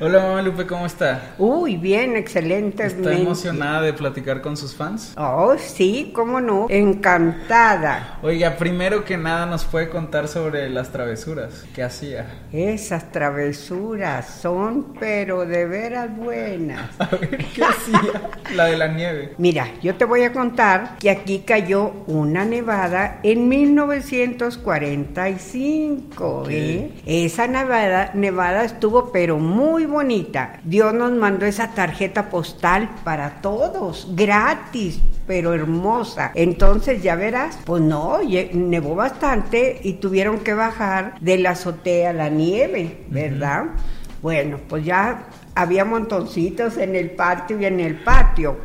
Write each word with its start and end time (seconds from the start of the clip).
Hola 0.00 0.20
mamá 0.20 0.42
Lupe, 0.42 0.64
¿cómo 0.64 0.86
está? 0.86 1.34
Uy, 1.38 1.76
bien, 1.76 2.16
excelente. 2.16 2.86
¿Está 2.86 3.14
emocionada 3.14 3.82
de 3.82 3.92
platicar 3.92 4.40
con 4.40 4.56
sus 4.56 4.76
fans? 4.76 5.12
Oh, 5.16 5.56
sí, 5.58 6.12
cómo 6.14 6.40
no. 6.40 6.68
Encantada. 6.70 8.20
Oiga, 8.22 8.56
primero 8.56 9.04
que 9.04 9.16
nada 9.16 9.46
nos 9.46 9.64
puede 9.64 9.88
contar 9.88 10.28
sobre 10.28 10.70
las 10.70 10.92
travesuras 10.92 11.64
que 11.74 11.82
hacía. 11.82 12.26
Esas 12.52 13.10
travesuras 13.10 14.38
son, 14.40 14.94
pero 15.00 15.44
de 15.44 15.66
veras 15.66 16.16
buenas. 16.16 16.90
A 17.00 17.06
ver, 17.06 17.44
¿qué 17.52 17.64
hacía? 17.64 18.30
La 18.54 18.66
de 18.66 18.76
la 18.76 18.86
nieve. 18.86 19.34
Mira, 19.36 19.66
yo 19.82 19.96
te 19.96 20.04
voy 20.04 20.22
a 20.22 20.32
contar 20.32 20.96
que 21.00 21.10
aquí 21.10 21.40
cayó 21.40 21.90
una 22.06 22.44
nevada 22.44 23.18
en 23.24 23.48
1945. 23.48 26.44
¿eh? 26.50 26.92
Esa 27.04 27.48
nevada, 27.48 28.12
nevada 28.14 28.62
estuvo 28.62 29.10
pero 29.10 29.38
muy 29.38 29.87
bonita. 29.88 30.60
Dios 30.64 30.94
nos 30.94 31.12
mandó 31.12 31.46
esa 31.46 31.72
tarjeta 31.72 32.30
postal 32.30 32.90
para 33.04 33.40
todos, 33.40 34.08
gratis, 34.14 35.00
pero 35.26 35.52
hermosa. 35.52 36.32
Entonces 36.34 37.02
ya 37.02 37.16
verás, 37.16 37.58
pues 37.64 37.82
no, 37.82 38.18
nevó 38.52 38.94
bastante 38.94 39.80
y 39.82 39.94
tuvieron 39.94 40.40
que 40.40 40.54
bajar 40.54 41.14
de 41.20 41.38
la 41.38 41.50
azotea 41.50 42.12
la 42.12 42.28
nieve, 42.28 43.04
¿verdad? 43.08 43.64
Bueno, 44.22 44.58
pues 44.68 44.84
ya 44.84 45.28
había 45.54 45.84
montoncitos 45.84 46.76
en 46.76 46.96
el 46.96 47.10
patio 47.10 47.60
y 47.60 47.66
en 47.66 47.80
el 47.80 47.96
patio. 47.96 48.58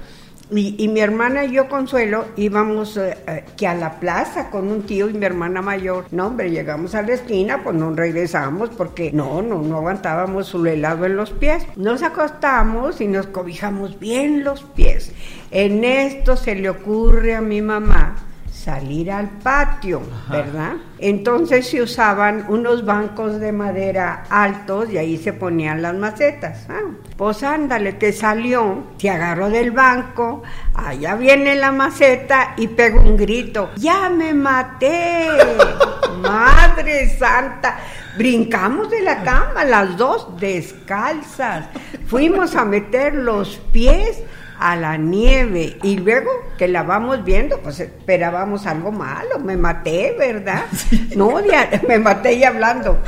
Y, 0.56 0.88
mi 0.88 1.00
hermana 1.00 1.46
y 1.46 1.54
yo, 1.54 1.68
Consuelo, 1.68 2.26
íbamos 2.36 2.98
eh, 2.98 3.18
eh, 3.28 3.44
que 3.58 3.66
a 3.66 3.73
la 3.73 4.00
plaza 4.00 4.52
con 4.52 4.68
un 4.68 4.84
tío 4.84 5.09
y 5.09 5.14
mi 5.14 5.26
hermana 5.26 5.64
mayor. 5.64 6.06
No, 6.12 6.28
hombre, 6.28 6.52
llegamos 6.52 6.94
a 6.94 7.02
la 7.02 7.14
esquina, 7.14 7.64
pues 7.64 7.76
no 7.76 7.92
regresamos 7.92 8.70
porque 8.70 9.12
no, 9.12 9.42
no, 9.42 9.62
no 9.62 9.78
aguantábamos 9.78 10.48
su 10.48 10.64
helado 10.66 11.06
en 11.06 11.16
los 11.16 11.31
pies. 11.31 11.66
Nos 11.76 12.04
acostamos 12.04 13.02
y 13.02 13.08
nos 13.08 13.26
cobijamos 13.28 14.00
bien 14.00 14.44
los 14.44 14.64
pies. 14.64 15.12
En 15.50 15.84
esto 15.84 16.38
se 16.38 16.56
le 16.56 16.70
ocurre 16.70 17.36
a 17.36 17.42
mi 17.42 17.62
mamá 17.62 18.16
salir 18.64 19.11
al 19.11 19.30
patio, 19.30 20.02
¿verdad? 20.30 20.73
Entonces 21.00 21.67
se 21.67 21.81
usaban 21.81 22.45
unos 22.47 22.86
bancos 22.86 23.39
de 23.39 23.52
madera 23.52 24.23
altos 24.30 24.89
y 24.89 24.97
ahí 24.97 25.17
se 25.17 25.33
ponían 25.33 25.81
las 25.81 25.95
macetas. 25.95 26.66
Ah, 26.69 26.80
pues 27.17 27.44
ándale, 27.44 27.97
que 27.97 28.14
salió, 28.14 28.84
se 28.97 29.09
agarró 29.09 29.50
del 29.50 29.72
banco, 29.72 30.44
allá 30.73 31.16
viene 31.16 31.56
la 31.56 31.73
maceta 31.73 32.53
y 32.56 32.67
pegó 32.69 33.02
un 33.02 33.17
grito, 33.17 33.72
¡ya 33.75 34.09
me 34.09 34.34
maté! 34.34 35.28
¡Madre 36.22 37.09
santa! 37.17 37.80
Brincamos 38.17 38.89
de 38.89 39.02
la 39.02 39.23
cama, 39.23 39.66
las 39.66 39.97
dos 39.97 40.39
descalzas. 40.39 41.66
Fuimos 42.06 42.56
a 42.56 42.63
meter 42.63 43.16
los 43.16 43.57
pies 43.72 44.23
a 44.63 44.78
la 44.78 44.96
nieve 44.96 45.78
y 45.84 45.97
luego 45.97 46.31
que 46.57 46.69
la 46.69 46.84
vamos 46.84 47.25
viendo, 47.25 47.59
pues 47.59 47.81
esperábamos 47.81 48.66
algo 48.66 48.94
malo, 48.94 49.38
me 49.40 49.57
maté, 49.57 50.16
¿verdad? 50.18 50.63
No, 51.18 51.46
ya, 51.46 51.69
me 51.85 52.00
maté 52.00 52.34
y 52.34 52.46
hablando. 52.46 53.03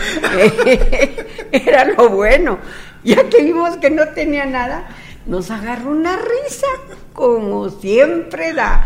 Era 1.51 1.85
lo 1.85 2.09
bueno. 2.09 2.59
Ya 3.05 3.29
que 3.29 3.41
vimos 3.41 3.77
que 3.77 3.89
no 3.89 4.09
tenía 4.09 4.45
nada, 4.45 4.89
nos 5.25 5.49
agarró 5.49 5.91
una 5.91 6.17
risa, 6.17 6.67
como 7.13 7.69
siempre 7.69 8.51
da. 8.53 8.85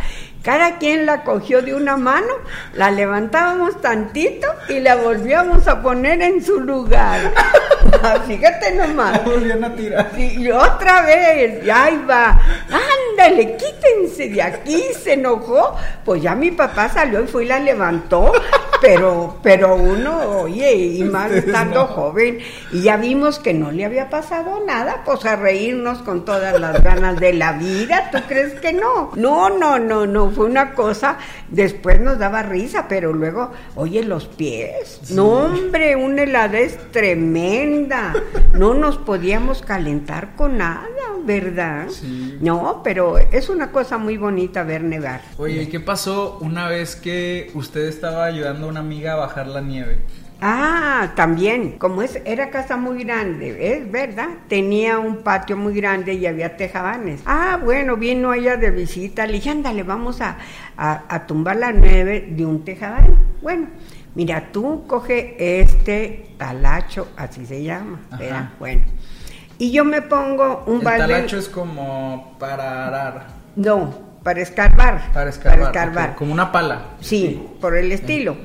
Cada 0.49 0.79
quien 0.79 1.05
la 1.05 1.23
cogió 1.23 1.61
de 1.61 1.75
una 1.75 1.95
mano, 1.95 2.33
la 2.73 2.89
levantábamos 2.89 3.79
tantito 3.81 4.47
y 4.67 4.79
la 4.79 4.95
volvíamos 4.95 5.67
a 5.67 5.79
poner 5.79 6.23
en 6.23 6.43
su 6.43 6.59
lugar. 6.59 7.31
Fíjate 8.27 8.73
nomás. 8.73 9.23
Volvían 9.23 9.63
a 9.63 9.75
tirar. 9.75 10.09
Y 10.17 10.49
otra 10.49 11.03
vez, 11.03 11.63
y 11.63 11.69
ahí 11.69 12.03
va, 12.09 12.41
ándale, 12.65 13.57
quítense 13.57 14.29
de 14.29 14.41
aquí, 14.41 14.83
se 14.99 15.13
enojó. 15.13 15.75
Pues 16.03 16.23
ya 16.23 16.33
mi 16.33 16.49
papá 16.49 16.89
salió 16.89 17.23
y 17.23 17.27
fue 17.27 17.43
y 17.43 17.47
la 17.47 17.59
levantó, 17.59 18.31
pero, 18.81 19.37
pero 19.43 19.75
uno, 19.75 20.41
oye, 20.41 20.73
y 20.73 21.03
más 21.03 21.31
estando 21.31 21.81
no. 21.81 21.87
joven, 21.87 22.39
y 22.71 22.81
ya 22.81 22.97
vimos 22.97 23.39
que 23.39 23.53
no 23.53 23.71
le 23.71 23.85
había 23.85 24.09
pasado 24.09 24.63
nada, 24.65 25.03
pues 25.05 25.25
a 25.25 25.35
reírnos 25.35 25.99
con 25.99 26.25
todas 26.25 26.59
las 26.59 26.81
ganas 26.83 27.19
de 27.19 27.33
la 27.33 27.53
vida, 27.53 28.09
¿tú 28.11 28.17
crees 28.27 28.59
que 28.59 28.73
no? 28.73 29.11
No, 29.15 29.49
no, 29.49 29.77
no, 29.77 30.07
no, 30.07 30.31
fue 30.39 30.45
una 30.45 30.73
cosa, 30.73 31.17
después 31.49 31.99
nos 31.99 32.17
daba 32.17 32.43
risa, 32.43 32.85
pero 32.87 33.11
luego, 33.11 33.51
oye, 33.75 34.05
los 34.05 34.27
pies, 34.27 35.11
no 35.11 35.27
hombre, 35.27 35.97
una 35.97 36.23
helada 36.23 36.59
es 36.59 36.77
tremenda, 36.93 38.13
no 38.53 38.73
nos 38.73 38.97
podíamos 38.97 39.61
calentar 39.61 40.37
con 40.37 40.57
nada, 40.57 40.87
¿verdad? 41.25 41.89
Sí. 41.89 42.37
No, 42.39 42.79
pero 42.85 43.17
es 43.17 43.49
una 43.49 43.73
cosa 43.73 43.97
muy 43.97 44.15
bonita 44.15 44.63
ver 44.63 44.81
nevar. 44.81 45.19
Oye, 45.37 45.63
¿y 45.63 45.67
qué 45.67 45.81
pasó 45.81 46.37
una 46.39 46.69
vez 46.69 46.95
que 46.95 47.51
usted 47.53 47.89
estaba 47.89 48.23
ayudando 48.23 48.67
a 48.67 48.69
una 48.69 48.79
amiga 48.79 49.11
a 49.11 49.15
bajar 49.17 49.47
la 49.47 49.59
nieve? 49.59 49.97
Ah, 50.41 51.11
también, 51.15 51.77
como 51.77 52.01
es, 52.01 52.21
era 52.23 52.49
casa 52.49 52.77
muy 52.77 53.03
grande, 53.03 53.75
es 53.77 53.91
verdad, 53.91 54.29
tenía 54.47 54.97
un 54.97 55.17
patio 55.17 55.57
muy 55.57 55.73
grande 55.75 56.13
y 56.13 56.25
había 56.25 56.55
tejabanes. 56.55 57.21
Ah, 57.25 57.59
bueno, 57.61 57.97
vino 57.97 58.33
ella 58.33 58.55
de 58.55 58.71
visita, 58.71 59.25
le 59.25 59.33
dije, 59.33 59.49
ándale, 59.49 59.83
vamos 59.83 60.21
a, 60.21 60.37
a- 60.77 61.03
a 61.09 61.27
tumbar 61.27 61.57
la 61.57 61.73
nieve 61.73 62.27
de 62.31 62.45
un 62.45 62.63
tejabán. 62.63 63.17
Bueno, 63.41 63.67
mira, 64.15 64.49
tú 64.53 64.85
coge 64.87 65.35
este 65.61 66.27
talacho, 66.37 67.09
así 67.17 67.45
se 67.45 67.61
llama. 67.61 67.99
¿verdad? 68.17 68.49
Bueno, 68.59 68.83
y 69.57 69.71
yo 69.71 69.83
me 69.83 70.01
pongo 70.01 70.63
un 70.67 70.79
El 70.79 70.85
balde... 70.85 70.99
talacho 71.07 71.37
es 71.37 71.49
como 71.49 72.37
para 72.39 72.87
arar, 72.87 73.27
No, 73.57 73.93
para 74.23 74.41
escarbar. 74.41 75.11
para 75.13 75.29
escarbar, 75.29 75.59
Para 75.71 75.83
escarbar. 75.85 76.15
como 76.15 76.33
una 76.33 76.51
pala. 76.51 76.95
Sí, 76.99 77.41
por 77.61 77.77
el 77.77 77.91
estilo. 77.91 78.35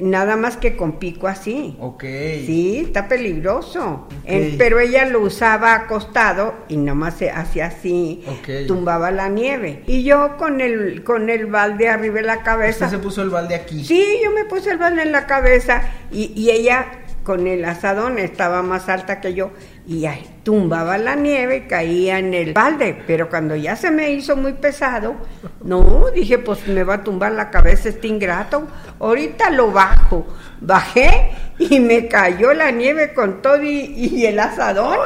Nada 0.00 0.36
más 0.36 0.56
que 0.56 0.76
con 0.76 0.98
pico 0.98 1.26
así. 1.28 1.76
Ok. 1.80 2.02
Sí, 2.02 2.82
está 2.86 3.08
peligroso. 3.08 4.06
Eh, 4.24 4.54
pero 4.58 4.78
ella 4.78 5.06
lo 5.06 5.20
usaba 5.20 5.74
acostado 5.74 6.54
y 6.68 6.76
nomás 6.76 7.14
se 7.14 7.30
hacía 7.30 7.66
así, 7.66 8.24
Ok. 8.28 8.66
tumbaba 8.68 9.10
la 9.10 9.28
nieve. 9.28 9.82
Y 9.86 10.04
yo 10.04 10.36
con 10.36 10.60
el, 10.60 11.02
con 11.02 11.28
el 11.30 11.46
balde 11.46 11.88
arriba 11.88 12.16
de 12.16 12.22
la 12.22 12.42
cabeza. 12.42 12.86
Usted 12.86 12.98
se 12.98 13.02
puso 13.02 13.22
el 13.22 13.30
balde 13.30 13.54
aquí. 13.54 13.84
Sí, 13.84 14.04
yo 14.24 14.30
me 14.30 14.44
puse 14.44 14.70
el 14.70 14.78
balde 14.78 15.02
en 15.02 15.12
la 15.12 15.26
cabeza 15.26 15.82
y, 16.12 16.32
y 16.40 16.50
ella 16.50 16.86
con 17.24 17.48
el 17.48 17.64
asadón 17.64 18.18
estaba 18.20 18.62
más 18.62 18.88
alta 18.88 19.20
que 19.20 19.34
yo 19.34 19.50
y 19.86 20.04
ahí 20.06 20.26
tumbaba 20.42 20.98
la 20.98 21.14
nieve 21.14 21.56
y 21.58 21.68
caía 21.68 22.18
en 22.18 22.34
el 22.34 22.52
balde. 22.52 23.02
Pero 23.06 23.28
cuando 23.28 23.54
ya 23.54 23.76
se 23.76 23.90
me 23.90 24.10
hizo 24.10 24.36
muy 24.36 24.54
pesado, 24.54 25.14
no, 25.62 26.06
dije, 26.12 26.38
pues 26.38 26.66
me 26.66 26.82
va 26.82 26.94
a 26.94 27.04
tumbar 27.04 27.32
la 27.32 27.50
cabeza 27.50 27.88
este 27.88 28.08
ingrato. 28.08 28.66
Ahorita 28.98 29.50
lo 29.50 29.70
bajo. 29.70 30.26
Bajé 30.60 31.30
y 31.58 31.78
me 31.78 32.08
cayó 32.08 32.52
la 32.52 32.72
nieve 32.72 33.14
con 33.14 33.42
todo 33.42 33.62
y, 33.62 33.92
y 33.96 34.26
el 34.26 34.40
asadón. 34.40 34.98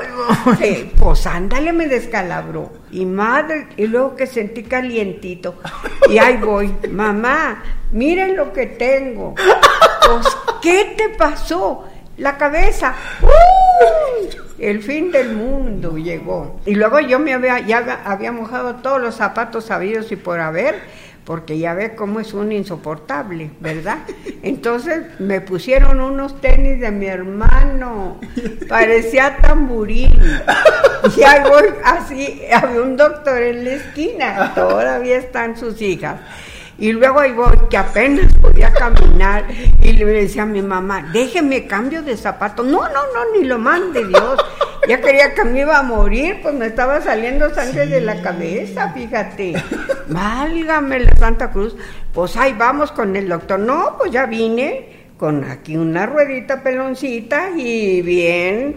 Sí, 0.59 0.93
pues 0.99 1.27
ándale, 1.27 1.73
me 1.75 1.87
descalabró. 1.87 2.73
Y 2.91 3.05
madre, 3.05 3.69
y 3.77 3.87
luego 3.87 4.17
que 4.17 4.27
sentí 4.27 4.63
calientito. 4.63 5.57
Y 6.09 6.17
ahí 6.19 6.39
voy, 6.39 6.75
mamá, 6.91 7.63
miren 7.93 8.35
lo 8.37 8.53
que 8.53 8.67
tengo. 8.67 9.35
Pues, 9.35 10.27
¿qué 10.63 10.95
te 10.97 11.11
pasó? 11.11 11.85
La 12.17 12.37
cabeza. 12.37 12.95
¡Uy! 13.23 14.50
El 14.61 14.83
fin 14.83 15.11
del 15.11 15.35
mundo 15.35 15.97
llegó. 15.97 16.61
Y 16.67 16.75
luego 16.75 17.01
yo 17.01 17.19
me 17.19 17.33
había, 17.33 17.61
ya 17.61 18.03
había- 18.05 18.31
mojado 18.33 18.77
todos 18.77 19.01
los 19.01 19.15
zapatos 19.17 19.65
sabidos 19.65 20.13
y 20.13 20.17
por 20.17 20.39
haber, 20.41 20.75
porque 21.25 21.59
ya 21.59 21.75
ve 21.75 21.95
cómo 21.95 22.21
es 22.21 22.35
un 22.35 22.53
insoportable, 22.53 23.51
¿verdad? 23.61 23.99
Entonces 24.43 25.03
me 25.19 25.41
pusieron 25.41 26.01
unos 26.01 26.41
tenis 26.41 26.79
de 26.81 26.91
mi 26.91 27.07
hermano, 27.07 28.21
parecía 28.69 29.39
tamburín. 29.41 30.13
Y 31.17 31.49
voy 31.49 31.65
así, 31.85 32.43
había 32.53 32.83
un 32.83 32.97
doctor 32.97 33.43
en 33.43 33.65
la 33.65 33.71
esquina, 33.73 34.53
todavía 34.55 35.17
están 35.17 35.57
sus 35.57 35.81
hijas. 35.81 36.17
Y 36.81 36.93
luego 36.93 37.21
ahí 37.21 37.33
voy, 37.33 37.57
que 37.69 37.77
apenas 37.77 38.33
podía 38.35 38.73
caminar. 38.73 39.45
Y 39.83 39.93
le 39.93 40.05
decía 40.07 40.43
a 40.43 40.47
mi 40.47 40.63
mamá, 40.63 41.11
déjeme 41.13 41.67
cambio 41.67 42.03
de 42.03 42.17
zapato. 42.17 42.63
No, 42.63 42.81
no, 42.89 42.89
no, 42.89 43.39
ni 43.39 43.45
lo 43.45 43.59
mande 43.59 44.07
Dios. 44.07 44.41
Ya 44.89 45.01
quería 45.01 45.35
que 45.35 45.45
me 45.45 45.61
iba 45.61 45.79
a 45.79 45.83
morir, 45.83 46.41
pues 46.43 46.55
me 46.55 46.67
estaba 46.67 47.01
saliendo 47.03 47.55
sangre 47.55 47.87
de 47.87 48.01
la 48.01 48.23
cabeza, 48.23 48.93
fíjate. 48.93 49.63
Válgame 50.09 51.01
la 51.01 51.15
Santa 51.17 51.51
Cruz. 51.51 51.77
Pues 52.15 52.37
ahí 52.37 52.55
vamos 52.55 52.91
con 52.91 53.15
el 53.15 53.29
doctor. 53.29 53.61
No, 53.61 53.97
pues 53.99 54.11
ya 54.11 54.25
vine 54.25 55.01
con 55.21 55.45
aquí 55.45 55.77
una 55.77 56.07
ruedita 56.07 56.63
peloncita 56.63 57.51
y 57.55 58.01
bien, 58.01 58.77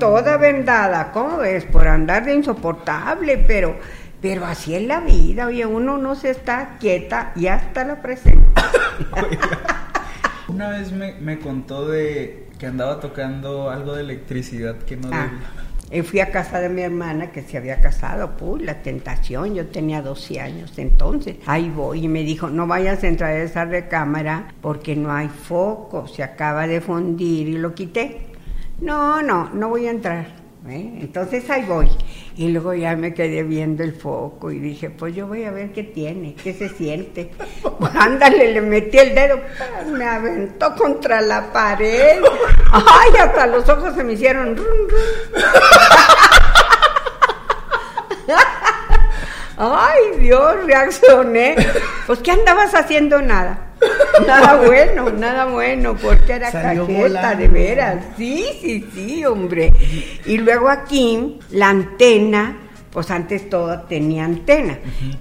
toda 0.00 0.38
vendada, 0.38 1.12
¿cómo 1.12 1.38
ves? 1.38 1.64
Por 1.66 1.86
andar 1.86 2.24
de 2.24 2.34
insoportable, 2.34 3.38
pero, 3.46 3.76
pero 4.24 4.46
así 4.46 4.74
es 4.74 4.86
la 4.86 5.00
vida, 5.00 5.48
oye, 5.48 5.66
uno 5.66 5.98
no 5.98 6.14
se 6.14 6.30
está 6.30 6.78
quieta 6.80 7.32
y 7.36 7.48
hasta 7.48 7.84
la 7.84 8.00
presente. 8.00 8.48
Una 10.48 10.70
vez 10.70 10.92
me, 10.92 11.12
me 11.20 11.38
contó 11.38 11.86
de 11.86 12.48
que 12.58 12.66
andaba 12.66 13.00
tocando 13.00 13.68
algo 13.68 13.94
de 13.94 14.00
electricidad 14.00 14.76
que 14.78 14.96
no 14.96 15.10
Ah, 15.12 15.28
debía. 15.90 15.98
y 16.00 16.02
fui 16.02 16.20
a 16.20 16.30
casa 16.30 16.58
de 16.60 16.70
mi 16.70 16.80
hermana 16.80 17.32
que 17.32 17.42
se 17.42 17.58
había 17.58 17.82
casado, 17.82 18.34
pues 18.38 18.62
la 18.62 18.80
tentación, 18.82 19.54
yo 19.54 19.66
tenía 19.66 20.00
12 20.00 20.40
años 20.40 20.72
entonces. 20.78 21.36
Ahí 21.44 21.68
voy 21.68 22.06
y 22.06 22.08
me 22.08 22.22
dijo, 22.22 22.48
no 22.48 22.66
vayas 22.66 23.04
a 23.04 23.08
entrar 23.08 23.30
a 23.30 23.42
esa 23.42 23.66
recámara 23.66 24.46
porque 24.62 24.96
no 24.96 25.12
hay 25.12 25.28
foco, 25.28 26.08
se 26.08 26.22
acaba 26.22 26.66
de 26.66 26.80
fundir 26.80 27.46
y 27.48 27.58
lo 27.58 27.74
quité. 27.74 28.22
No, 28.80 29.20
no, 29.20 29.50
no 29.52 29.68
voy 29.68 29.86
a 29.86 29.90
entrar. 29.90 30.43
¿Eh? 30.68 30.98
Entonces 31.00 31.48
ahí 31.50 31.64
voy. 31.64 31.90
Y 32.36 32.48
luego 32.48 32.74
ya 32.74 32.96
me 32.96 33.14
quedé 33.14 33.42
viendo 33.42 33.82
el 33.82 33.94
foco 33.94 34.50
y 34.50 34.58
dije, 34.58 34.90
pues 34.90 35.14
yo 35.14 35.26
voy 35.26 35.44
a 35.44 35.50
ver 35.50 35.72
qué 35.72 35.82
tiene, 35.82 36.34
qué 36.34 36.52
se 36.52 36.68
siente. 36.68 37.30
Ándale, 37.94 38.52
le 38.52 38.60
metí 38.60 38.98
el 38.98 39.14
dedo, 39.14 39.40
me 39.92 40.04
aventó 40.04 40.74
contra 40.74 41.20
la 41.20 41.52
pared. 41.52 42.22
Ay, 42.72 43.16
hasta 43.20 43.46
los 43.46 43.68
ojos 43.68 43.94
se 43.94 44.04
me 44.04 44.14
hicieron. 44.14 44.56
rum, 44.56 44.66
rum. 44.66 44.98
Ay, 49.56 50.18
Dios, 50.18 50.66
reaccioné. 50.66 51.54
Pues, 52.06 52.18
¿qué 52.18 52.32
andabas 52.32 52.74
haciendo? 52.74 53.22
Nada. 53.22 53.63
Nada 54.26 54.62
bueno, 54.66 55.10
nada 55.10 55.46
bueno, 55.46 55.96
porque 56.00 56.34
era 56.34 56.50
Salió 56.50 56.86
cajeta, 56.86 57.02
volando. 57.02 57.42
de 57.42 57.48
veras. 57.48 58.04
Sí, 58.16 58.44
sí, 58.60 58.86
sí, 58.94 59.24
hombre. 59.24 59.72
Y 60.24 60.38
luego 60.38 60.68
aquí, 60.68 61.38
la 61.50 61.70
antena, 61.70 62.56
pues 62.90 63.10
antes 63.10 63.50
todo 63.50 63.80
tenía 63.82 64.24
antena. 64.24 64.78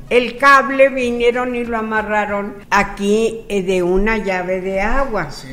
El 0.09 0.37
cable 0.37 0.89
vinieron 0.89 1.55
y 1.55 1.65
lo 1.65 1.77
amarraron 1.77 2.55
aquí 2.69 3.45
eh, 3.49 3.63
de 3.63 3.81
una 3.83 4.17
llave 4.17 4.61
de 4.61 4.81
agua. 4.81 5.31
Sí. 5.31 5.47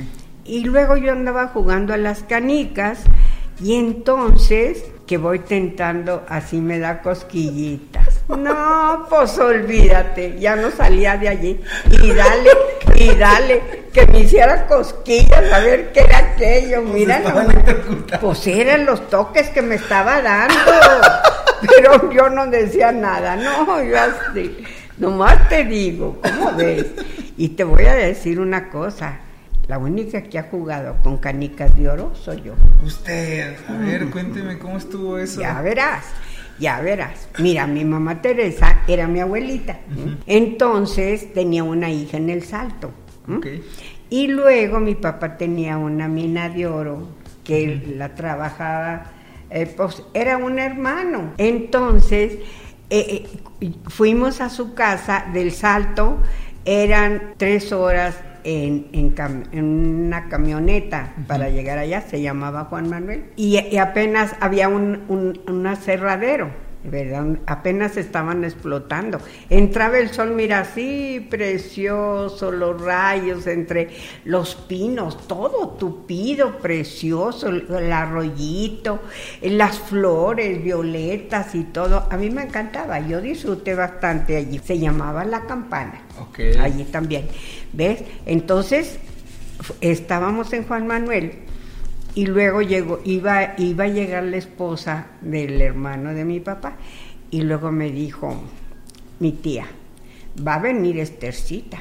Y 0.45 0.65
luego 0.65 0.97
yo 0.97 1.13
andaba 1.13 1.49
jugando 1.49 1.95
a 1.95 1.97
las 1.97 2.23
canicas 2.23 3.01
y 3.63 3.75
entonces 3.77 4.85
que 5.11 5.19
voy 5.19 5.41
tentando, 5.41 6.25
así 6.29 6.61
me 6.61 6.79
da 6.79 7.03
cosquillitas. 7.03 8.21
No, 8.29 9.07
pues 9.11 9.37
olvídate, 9.41 10.39
ya 10.39 10.55
no 10.55 10.71
salía 10.71 11.17
de 11.17 11.29
allí. 11.29 11.61
Y 11.91 12.13
dale, 12.13 12.51
y 12.95 13.17
dale, 13.17 13.87
que 13.93 14.07
me 14.07 14.21
hiciera 14.21 14.69
cosquillas 14.69 15.53
a 15.53 15.59
ver 15.59 15.91
qué 15.91 16.03
era 16.03 16.19
aquello. 16.19 16.83
Mira, 16.83 17.19
no, 17.19 17.41
electrocutado. 17.41 18.21
pues 18.25 18.47
eran 18.47 18.87
los 18.87 19.09
toques 19.09 19.49
que 19.49 19.63
me 19.63 19.75
estaba 19.75 20.23
dando. 20.23 20.55
Pero 21.61 22.13
yo 22.13 22.31
no 22.31 22.47
decía 22.47 22.93
nada, 22.93 23.35
no, 23.35 23.83
yo 23.83 23.97
así. 23.99 24.65
Nomás 24.97 25.49
te 25.49 25.65
digo, 25.65 26.21
¿cómo 26.23 26.53
ves? 26.53 26.87
Y 27.37 27.49
te 27.49 27.65
voy 27.65 27.85
a 27.87 27.95
decir 27.95 28.39
una 28.39 28.71
cosa. 28.71 29.19
La 29.71 29.79
única 29.79 30.23
que 30.23 30.37
ha 30.37 30.43
jugado 30.43 30.97
con 31.01 31.19
canicas 31.19 31.77
de 31.77 31.89
oro 31.89 32.13
soy 32.17 32.43
yo. 32.43 32.55
Usted, 32.85 33.55
a 33.69 33.73
ver, 33.75 34.11
cuénteme 34.11 34.59
cómo 34.59 34.79
estuvo 34.79 35.17
eso. 35.17 35.41
Ya 35.41 35.63
verás, 35.63 36.07
ya 36.59 36.81
verás. 36.81 37.29
Mira, 37.39 37.69
mi 37.69 37.85
mamá 37.85 38.21
Teresa 38.21 38.81
era 38.89 39.07
mi 39.07 39.21
abuelita. 39.21 39.79
Entonces 40.27 41.33
tenía 41.33 41.63
una 41.63 41.89
hija 41.89 42.17
en 42.17 42.31
el 42.31 42.43
salto. 42.43 42.91
¿m? 43.29 43.37
Ok. 43.37 43.47
Y 44.09 44.27
luego 44.27 44.81
mi 44.81 44.97
papá 44.97 45.37
tenía 45.37 45.79
una 45.79 46.09
mina 46.09 46.49
de 46.49 46.67
oro 46.67 47.07
que 47.45 47.81
la 47.97 48.17
trabajaba, 48.17 49.05
eh, 49.51 49.73
pues 49.77 50.03
era 50.15 50.37
un 50.37 50.59
hermano. 50.59 51.35
Entonces 51.39 52.41
eh, 52.91 53.25
eh, 53.61 53.73
fuimos 53.87 54.41
a 54.41 54.51
su 54.51 54.75
casa 54.75 55.27
del 55.33 55.53
salto, 55.53 56.19
eran 56.65 57.35
tres 57.37 57.71
horas 57.71 58.17
en, 58.45 58.89
en 58.93 59.15
cam- 59.15 59.45
en 59.53 59.65
una 60.07 60.29
camioneta 60.29 61.13
para 61.27 61.49
llegar 61.51 61.79
allá, 61.79 62.01
se 62.01 62.21
llamaba 62.21 62.65
Juan 62.65 62.89
Manuel, 62.89 63.25
y, 63.37 63.59
y 63.59 63.77
apenas 63.79 64.35
había 64.41 64.69
un, 64.69 65.01
un, 65.09 65.41
un 65.47 65.67
aserradero. 65.67 66.51
¿Verdad? 66.85 67.39
Apenas 67.47 67.97
estaban 67.97 68.45
explotando. 68.45 69.21
Entraba 69.49 69.99
el 69.99 70.11
sol, 70.11 70.33
mira, 70.33 70.61
así 70.61 71.27
precioso, 71.31 72.51
los 72.51 72.81
rayos 72.81 73.47
entre 73.47 73.91
los 74.25 74.55
pinos, 74.55 75.27
todo 75.27 75.71
tupido, 75.71 76.59
precioso, 76.59 77.49
el, 77.49 77.93
arroyito, 77.93 79.01
las 79.43 79.79
flores, 79.79 80.63
violetas 80.63 81.55
y 81.55 81.65
todo. 81.65 82.07
A 82.11 82.17
mí 82.17 82.31
me 82.31 82.43
encantaba, 82.43 83.01
yo 83.01 83.21
disfruté 83.21 83.75
bastante 83.75 84.37
allí. 84.37 84.59
Se 84.65 84.79
llamaba 84.79 85.25
La 85.25 85.43
Campana. 85.43 86.03
Allí 86.61 86.85
también. 86.85 87.29
¿Ves? 87.73 88.03
Entonces, 88.27 88.99
estábamos 89.81 90.53
en 90.53 90.65
Juan 90.65 90.87
Manuel 90.87 91.50
y 92.15 92.27
luego 92.27 92.63
llegó, 92.63 93.01
iba, 93.05 93.55
iba 93.57 93.85
a 93.85 93.89
llegar 93.89 94.25
la 94.25 94.37
esposa 94.37 95.07
del 95.21 95.61
hermano 95.61 96.15
de 96.15 96.25
mi 96.25 96.41
papá 96.41 96.75
y 97.31 97.43
luego 97.43 97.71
me 97.71 97.91
dijo, 97.91 98.43
mi 99.21 99.33
tía, 99.33 99.67
va 100.47 100.55
a 100.55 100.59
venir 100.59 100.99
Estercita. 100.99 101.79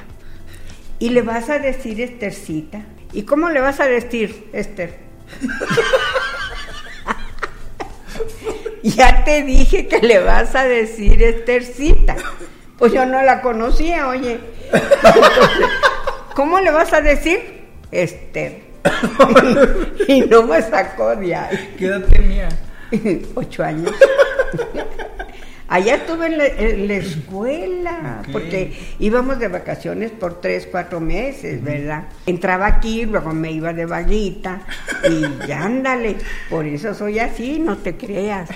Y 0.98 1.10
le 1.10 1.22
vas 1.22 1.50
a 1.50 1.58
decir 1.58 2.00
Estercita. 2.00 2.82
¿Y 3.12 3.22
cómo 3.22 3.50
le 3.50 3.60
vas 3.60 3.80
a 3.80 3.86
decir, 3.86 4.48
Esther? 4.52 4.98
ya 8.82 9.24
te 9.24 9.42
dije 9.42 9.88
que 9.88 10.00
le 10.00 10.20
vas 10.20 10.54
a 10.54 10.64
decir 10.64 11.22
Estercita. 11.22 12.16
Pues 12.78 12.92
yo 12.92 13.04
no 13.06 13.22
la 13.22 13.42
conocía, 13.42 14.08
oye. 14.08 14.38
¿Cómo 16.34 16.60
le 16.60 16.70
vas 16.70 16.92
a 16.92 17.00
decir? 17.00 17.64
Esther. 17.90 18.69
y 20.08 20.20
no 20.22 20.42
me 20.42 20.62
sacó 20.62 21.14
de 21.16 21.34
ahí. 21.34 21.74
¿Qué 21.78 21.86
edad 21.86 22.02
tenía? 22.04 22.48
Ocho 23.34 23.64
años. 23.64 23.92
Allá 25.68 25.94
estuve 25.94 26.26
en 26.26 26.38
la, 26.38 26.46
en 26.46 26.88
la 26.88 26.94
escuela, 26.94 28.22
porque 28.32 28.76
íbamos 28.98 29.38
de 29.38 29.46
vacaciones 29.46 30.10
por 30.10 30.40
tres, 30.40 30.66
cuatro 30.68 30.98
meses, 30.98 31.62
¿verdad? 31.62 32.06
Entraba 32.26 32.66
aquí, 32.66 33.06
luego 33.06 33.30
me 33.30 33.52
iba 33.52 33.72
de 33.72 33.86
vaguita 33.86 34.62
y 35.08 35.46
ya 35.46 35.62
ándale, 35.62 36.16
por 36.48 36.66
eso 36.66 36.92
soy 36.92 37.20
así, 37.20 37.60
no 37.60 37.76
te 37.76 37.96
creas. 37.96 38.50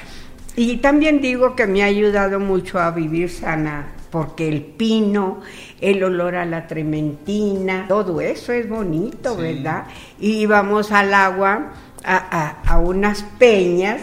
Y 0.57 0.79
también 0.79 1.21
digo 1.21 1.55
que 1.55 1.69
me 1.69 1.85
ha 1.85 1.87
ayudado 1.87 2.41
mucho 2.41 2.81
a 2.81 2.91
vivir 2.91 3.31
sana, 3.31 3.87
porque 4.15 4.47
el 4.49 4.63
pino, 4.63 5.41
el 5.81 6.05
olor 6.05 6.37
a 6.37 6.45
la 6.47 6.69
trementina, 6.69 7.87
todo 7.89 8.21
eso 8.21 8.53
es 8.53 8.69
bonito, 8.69 9.35
Sí. 9.35 9.43
¿verdad? 9.43 9.87
Y 10.21 10.35
íbamos 10.37 10.93
al 10.93 11.13
agua, 11.13 11.73
a, 12.05 12.17
a- 12.17 12.75
a 12.75 12.79
unas 12.79 13.25
peñas 13.41 14.01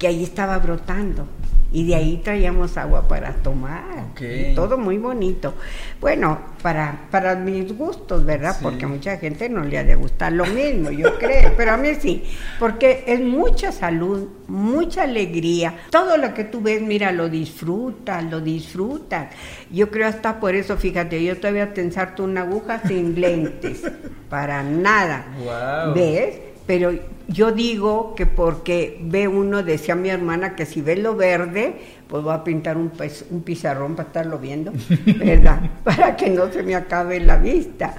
que 0.00 0.08
ahí 0.08 0.24
estaba 0.24 0.58
brotando. 0.58 1.28
Y 1.72 1.86
de 1.86 1.94
ahí 1.94 2.20
traíamos 2.22 2.76
agua 2.76 3.08
para 3.08 3.32
tomar. 3.34 4.08
Ok. 4.12 4.20
Y 4.20 4.54
todo 4.54 4.76
muy 4.76 4.98
bonito. 4.98 5.54
Bueno, 6.00 6.38
para, 6.62 7.06
para 7.10 7.34
mis 7.34 7.76
gustos, 7.76 8.24
¿verdad? 8.24 8.54
Sí. 8.58 8.60
Porque 8.62 8.84
a 8.84 8.88
mucha 8.88 9.16
gente 9.16 9.48
no 9.48 9.64
le 9.64 9.78
ha 9.78 9.84
de 9.84 9.94
gustar 9.94 10.32
lo 10.32 10.44
mismo, 10.44 10.90
yo 10.90 11.14
creo. 11.18 11.52
Pero 11.56 11.72
a 11.72 11.76
mí 11.76 11.94
sí. 11.98 12.24
Porque 12.58 13.04
es 13.06 13.20
mucha 13.20 13.72
salud, 13.72 14.28
mucha 14.48 15.04
alegría. 15.04 15.74
Todo 15.90 16.16
lo 16.16 16.34
que 16.34 16.44
tú 16.44 16.60
ves, 16.60 16.82
mira, 16.82 17.10
lo 17.10 17.28
disfrutas, 17.28 18.22
lo 18.24 18.40
disfrutas. 18.40 19.28
Yo 19.70 19.90
creo 19.90 20.08
hasta 20.08 20.40
por 20.40 20.54
eso, 20.54 20.76
fíjate, 20.76 21.24
yo 21.24 21.36
todavía 21.38 21.72
te 21.72 21.80
ensarto 21.80 22.24
una 22.24 22.42
aguja 22.42 22.82
sin 22.86 23.20
lentes. 23.20 23.82
Para 24.28 24.62
nada. 24.62 25.26
Guau. 25.42 25.94
¿Ves? 25.94 26.51
Pero 26.66 26.92
yo 27.28 27.50
digo 27.52 28.14
que 28.14 28.26
porque 28.26 28.98
ve 29.02 29.26
uno, 29.28 29.62
decía 29.62 29.94
mi 29.94 30.10
hermana, 30.10 30.54
que 30.54 30.64
si 30.66 30.80
ve 30.80 30.96
lo 30.96 31.16
verde, 31.16 31.74
pues 32.08 32.24
va 32.26 32.34
a 32.34 32.44
pintar 32.44 32.76
un, 32.76 32.92
pez- 32.92 33.24
un 33.30 33.42
pizarrón 33.42 33.96
para 33.96 34.08
estarlo 34.08 34.38
viendo, 34.38 34.72
¿verdad? 35.18 35.60
para 35.84 36.16
que 36.16 36.30
no 36.30 36.50
se 36.52 36.62
me 36.62 36.74
acabe 36.74 37.18
la 37.20 37.36
vista. 37.36 37.96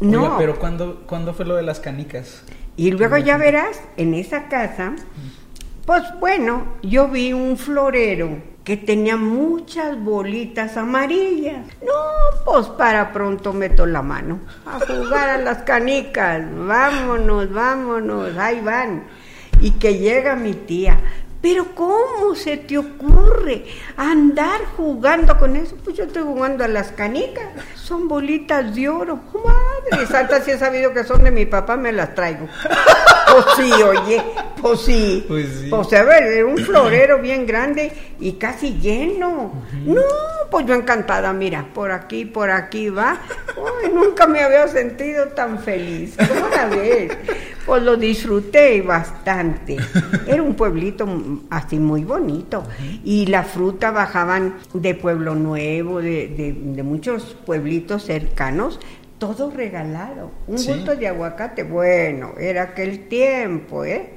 No, 0.00 0.22
Oiga, 0.24 0.38
pero 0.38 0.58
¿cuándo, 0.58 1.02
¿cuándo 1.06 1.34
fue 1.34 1.44
lo 1.44 1.56
de 1.56 1.62
las 1.64 1.80
canicas? 1.80 2.42
y 2.76 2.92
luego 2.92 3.16
ya 3.18 3.36
verás, 3.36 3.80
en 3.96 4.14
esa 4.14 4.46
casa 4.48 4.94
Pues 5.88 6.02
bueno, 6.20 6.74
yo 6.82 7.08
vi 7.08 7.32
un 7.32 7.56
florero 7.56 8.42
que 8.62 8.76
tenía 8.76 9.16
muchas 9.16 9.98
bolitas 9.98 10.76
amarillas. 10.76 11.66
No, 11.80 12.42
pues 12.44 12.66
para 12.66 13.10
pronto 13.10 13.54
meto 13.54 13.86
la 13.86 14.02
mano 14.02 14.38
a 14.66 14.80
jugar 14.80 15.30
a 15.30 15.38
las 15.38 15.62
canicas. 15.62 16.42
Vámonos, 16.54 17.50
vámonos, 17.50 18.36
ahí 18.36 18.60
van. 18.60 19.04
Y 19.62 19.70
que 19.70 19.96
llega 19.96 20.36
mi 20.36 20.52
tía. 20.52 21.00
Pero 21.40 21.66
¿cómo 21.74 22.34
se 22.34 22.56
te 22.56 22.76
ocurre 22.78 23.64
andar 23.96 24.60
jugando 24.76 25.38
con 25.38 25.54
eso? 25.54 25.76
Pues 25.84 25.96
yo 25.96 26.04
estoy 26.04 26.22
jugando 26.22 26.64
a 26.64 26.68
las 26.68 26.88
canicas. 26.88 27.44
Son 27.76 28.08
bolitas 28.08 28.74
de 28.74 28.88
oro. 28.88 29.20
Madre 29.32 30.06
santa, 30.06 30.42
si 30.42 30.50
he 30.50 30.58
sabido 30.58 30.92
que 30.92 31.04
son 31.04 31.22
de 31.22 31.30
mi 31.30 31.46
papá, 31.46 31.76
me 31.76 31.92
las 31.92 32.14
traigo. 32.14 32.48
Pues 33.30 33.44
sí, 33.56 33.72
oye, 33.82 34.22
pues 34.60 34.80
sí. 34.80 35.24
Pues 35.28 35.46
sí. 35.60 35.68
Pues 35.70 35.92
a 35.92 36.02
ver, 36.02 36.24
era 36.24 36.46
un 36.46 36.58
florero 36.58 37.18
bien 37.20 37.46
grande 37.46 37.92
y 38.18 38.32
casi 38.32 38.78
lleno. 38.78 39.64
No, 39.84 40.02
pues 40.50 40.66
yo 40.66 40.74
encantada, 40.74 41.32
mira, 41.32 41.66
por 41.72 41.92
aquí, 41.92 42.24
por 42.24 42.50
aquí 42.50 42.88
va. 42.88 43.20
Uy, 43.56 43.92
nunca 43.92 44.26
me 44.26 44.42
había 44.42 44.66
sentido 44.66 45.28
tan 45.28 45.58
feliz. 45.60 46.16
¿Cómo 46.16 46.48
la 46.48 46.66
ves? 46.66 47.16
Pues 47.64 47.82
lo 47.82 47.96
disfruté 47.96 48.80
bastante. 48.80 49.76
Era 50.26 50.42
un 50.42 50.54
pueblito 50.54 51.06
así 51.50 51.78
muy 51.78 52.04
bonito. 52.04 52.64
Y 53.04 53.26
la 53.26 53.42
fruta 53.44 53.90
bajaban 53.90 54.54
de 54.74 54.94
Pueblo 54.94 55.34
Nuevo, 55.34 56.00
de, 56.00 56.28
de- 56.28 56.52
de 56.52 56.82
muchos 56.82 57.36
pueblitos 57.46 58.04
cercanos, 58.04 58.78
todo 59.18 59.50
regalado. 59.50 60.30
Un 60.46 60.58
Sí. 60.58 60.68
bulto 60.72 60.94
de 60.94 61.08
aguacate, 61.08 61.62
bueno, 61.64 62.32
era 62.38 62.62
aquel 62.62 63.08
tiempo, 63.08 63.84
¿eh? 63.84 64.12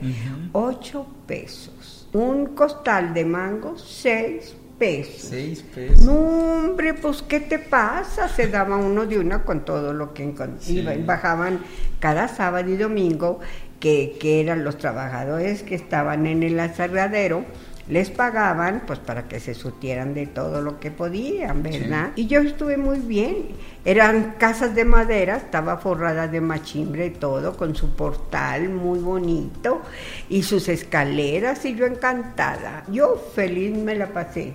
Ocho 0.54 1.08
pesos. 1.26 2.08
Un 2.14 2.48
costal 2.48 3.14
de 3.14 3.26
mango, 3.26 3.78
seis 3.78 4.54
pesos. 4.78 5.22
Seis 5.30 5.64
pesos. 5.64 6.04
No, 6.06 6.14
hombre, 6.14 6.94
pues 6.96 7.22
¿qué 7.24 7.40
te 7.40 7.58
pasa? 7.60 8.28
Se 8.28 8.48
daba 8.48 8.78
uno 8.78 9.06
de 9.06 9.18
una 9.20 9.44
con 9.44 9.64
todo 9.64 9.94
lo 9.94 10.14
que 10.14 10.34
Sí. 10.60 10.80
iba- 10.80 10.94
bajaban 11.06 11.60
cada 12.00 12.28
sábado 12.28 12.70
y 12.70 12.78
domingo, 12.78 13.40
que, 13.82 14.16
que 14.22 14.40
eran 14.40 14.64
los 14.64 14.78
trabajadores 14.78 15.64
que 15.64 15.76
estaban 15.76 16.26
en 16.26 16.44
el 16.44 16.58
aserradero, 16.58 17.44
les 17.92 18.10
pagaban 18.10 18.84
pues 18.88 19.00
para 19.00 19.28
que 19.28 19.42
se 19.42 19.54
surtieran 19.54 20.14
de 20.14 20.26
todo 20.26 20.62
lo 20.62 20.80
que 20.80 20.92
podían, 20.92 21.62
¿verdad? 21.62 22.12
Y 22.16 22.28
yo 22.28 22.40
estuve 22.40 22.78
muy 22.78 23.00
bien. 23.00 23.50
Eran 23.84 24.36
casas 24.38 24.76
de 24.76 24.86
madera, 24.86 25.36
estaba 25.36 25.78
forrada 25.78 26.28
de 26.28 26.40
machimbre 26.40 27.08
y 27.08 27.10
todo, 27.10 27.58
con 27.58 27.76
su 27.76 27.90
portal 27.96 28.70
muy 28.70 29.00
bonito 29.00 29.82
y 30.30 30.44
sus 30.44 30.70
escaleras 30.70 31.66
y 31.66 31.76
yo 31.76 31.86
encantada. 31.86 32.86
Yo 32.90 33.22
feliz 33.36 33.76
me 33.76 33.96
la 33.96 34.08
pasé, 34.08 34.54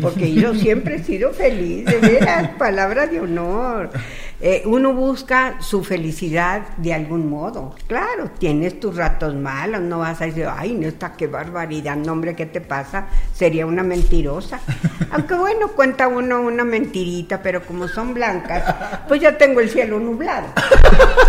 porque 0.00 0.32
yo 0.32 0.54
siempre 0.54 0.96
he 0.96 1.02
sido 1.02 1.32
feliz, 1.32 1.86
de 1.86 1.98
veras, 1.98 2.50
palabra 2.58 3.06
de 3.06 3.20
honor. 3.20 3.90
Eh, 4.38 4.62
uno 4.66 4.92
busca 4.92 5.62
su 5.62 5.82
felicidad 5.82 6.62
de 6.76 6.92
algún 6.92 7.30
modo. 7.30 7.74
Claro, 7.86 8.30
tienes 8.38 8.78
tus 8.78 8.94
ratos 8.94 9.34
malos, 9.34 9.80
no 9.80 10.00
vas 10.00 10.20
a 10.20 10.26
decir, 10.26 10.46
ay, 10.50 10.74
no 10.74 10.86
está, 10.86 11.14
qué 11.14 11.26
barbaridad, 11.26 11.96
no, 11.96 12.12
hombre, 12.12 12.36
¿qué 12.36 12.44
te 12.44 12.60
pasa? 12.60 13.06
Sería 13.34 13.64
una 13.64 13.82
mentirosa. 13.82 14.60
Aunque 15.10 15.34
bueno, 15.34 15.68
cuenta 15.68 16.08
uno 16.08 16.42
una 16.42 16.64
mentirita, 16.64 17.40
pero 17.42 17.62
como 17.62 17.88
son 17.88 18.12
blancas, 18.12 18.74
pues 19.08 19.22
ya 19.22 19.38
tengo 19.38 19.60
el 19.60 19.70
cielo 19.70 19.98
nublado. 19.98 20.48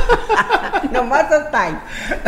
Nomás 0.92 1.32
hasta 1.32 1.64
ahí. 1.64 1.80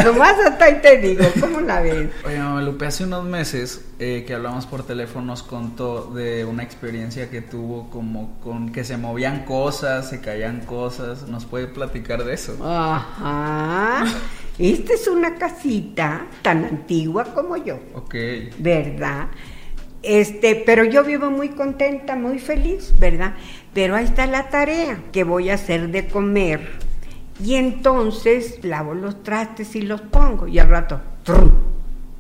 Nomás 0.04 0.36
hasta 0.40 0.66
ahí 0.66 0.80
te 0.82 0.98
digo, 0.98 1.26
¿cómo 1.42 1.60
la 1.60 1.82
ves? 1.82 2.10
Oye, 2.26 2.38
Mamá 2.38 2.62
Lupe, 2.62 2.86
hace 2.86 3.04
unos 3.04 3.26
meses 3.26 3.82
eh, 4.02 4.24
que 4.26 4.34
hablamos 4.34 4.66
por 4.66 4.84
teléfono 4.84 5.26
nos 5.26 5.44
contó 5.44 6.12
de 6.14 6.46
una 6.46 6.64
experiencia 6.64 7.30
que 7.30 7.42
tuvo 7.42 7.90
como 7.90 8.40
con 8.40 8.72
que 8.72 8.86
se 8.86 8.96
movían 8.96 9.44
cosas, 9.44 10.10
se 10.10 10.22
caían 10.22 10.62
cosas. 10.62 11.28
¿Nos 11.28 11.46
puede 11.46 11.68
platicar 11.68 12.24
de 12.24 12.34
eso? 12.34 12.58
Ajá. 12.64 14.06
Esta 14.58 14.94
es 14.94 15.08
una 15.08 15.36
casita 15.36 16.28
tan 16.42 16.64
antigua 16.64 17.26
como 17.26 17.58
yo. 17.58 17.78
Ok. 17.94 18.16
¿verdad? 18.60 19.28
Este, 20.02 20.56
pero 20.66 20.86
yo 20.86 21.04
vivo 21.04 21.30
muy 21.30 21.50
contenta, 21.50 22.16
muy 22.16 22.40
feliz, 22.40 22.94
¿verdad? 23.00 23.34
Pero 23.74 23.98
ahí 23.98 24.06
está 24.06 24.28
la 24.28 24.50
tarea 24.50 25.04
que 25.12 25.26
voy 25.26 25.50
a 25.50 25.56
hacer 25.56 25.90
de 25.90 26.08
comer. 26.08 26.62
Y 27.44 27.56
entonces 27.56 28.64
lavo 28.64 28.94
los 28.94 29.24
trastes 29.24 29.76
y 29.76 29.82
los 29.82 30.00
pongo. 30.02 30.48
Y 30.48 30.58
al 30.60 30.70
rato, 30.70 31.02
¡trum! 31.24 31.69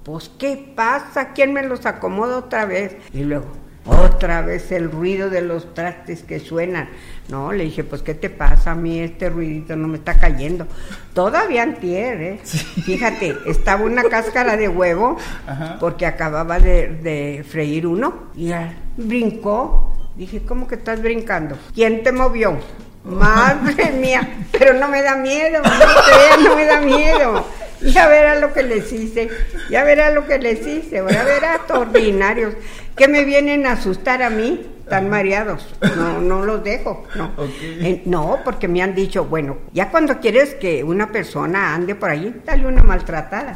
Pues, 0.09 0.31
¿qué 0.39 0.73
pasa? 0.75 1.33
¿Quién 1.33 1.53
me 1.53 1.61
los 1.61 1.85
acomoda 1.85 2.37
otra 2.37 2.65
vez? 2.65 2.95
Y 3.13 3.19
luego, 3.19 3.45
otra 3.85 4.41
vez 4.41 4.71
el 4.71 4.89
ruido 4.89 5.29
de 5.29 5.41
los 5.41 5.75
trastes 5.75 6.23
que 6.23 6.39
suenan. 6.39 6.89
No, 7.27 7.51
le 7.51 7.65
dije, 7.65 7.83
pues, 7.83 8.01
¿qué 8.01 8.15
te 8.15 8.31
pasa? 8.31 8.71
A 8.71 8.75
mí 8.75 8.99
este 9.01 9.29
ruidito 9.29 9.75
no 9.75 9.87
me 9.87 9.97
está 9.97 10.15
cayendo. 10.15 10.65
Todavía 11.13 11.61
antier, 11.61 12.21
¿eh? 12.23 12.39
Fíjate, 12.43 13.37
estaba 13.45 13.83
una 13.83 14.01
cáscara 14.01 14.57
de 14.57 14.67
huevo, 14.67 15.15
Ajá. 15.45 15.77
porque 15.79 16.07
acababa 16.07 16.57
de, 16.57 16.87
de 16.87 17.45
freír 17.47 17.85
uno, 17.85 18.31
y 18.35 18.47
ya 18.47 18.73
brincó. 18.97 19.93
Dije, 20.15 20.41
¿cómo 20.41 20.67
que 20.67 20.73
estás 20.73 21.03
brincando? 21.03 21.55
¿Quién 21.75 22.01
te 22.01 22.11
movió? 22.11 22.57
Madre 23.03 23.91
mía, 23.91 24.27
pero 24.51 24.73
no 24.73 24.87
me 24.87 25.03
da 25.03 25.15
miedo, 25.17 25.61
no 25.61 26.49
no 26.49 26.55
me 26.55 26.65
da 26.65 26.81
miedo. 26.81 27.45
Ya 27.93 28.07
verá 28.07 28.35
lo 28.35 28.53
que 28.53 28.63
les 28.63 28.91
hice, 28.91 29.29
ya 29.69 29.83
verá 29.83 30.11
lo 30.11 30.27
que 30.27 30.37
les 30.37 30.65
hice, 30.65 31.03
ya 31.09 31.23
verá, 31.23 31.61
ordinarios, 31.69 32.53
que 32.95 33.07
me 33.07 33.23
vienen 33.23 33.65
a 33.65 33.73
asustar 33.73 34.21
a 34.21 34.29
mí, 34.29 34.65
tan 34.89 35.09
mareados. 35.09 35.67
No, 35.95 36.19
no 36.19 36.45
los 36.45 36.63
dejo, 36.63 37.05
no. 37.15 37.31
Eh, 37.61 38.01
no, 38.05 38.39
porque 38.43 38.67
me 38.67 38.81
han 38.81 38.93
dicho, 38.93 39.25
bueno, 39.25 39.57
ya 39.73 39.89
cuando 39.89 40.19
quieres 40.19 40.55
que 40.55 40.83
una 40.83 41.11
persona 41.11 41.73
ande 41.73 41.95
por 41.95 42.09
ahí, 42.09 42.41
dale 42.45 42.67
una 42.67 42.83
maltratada. 42.83 43.55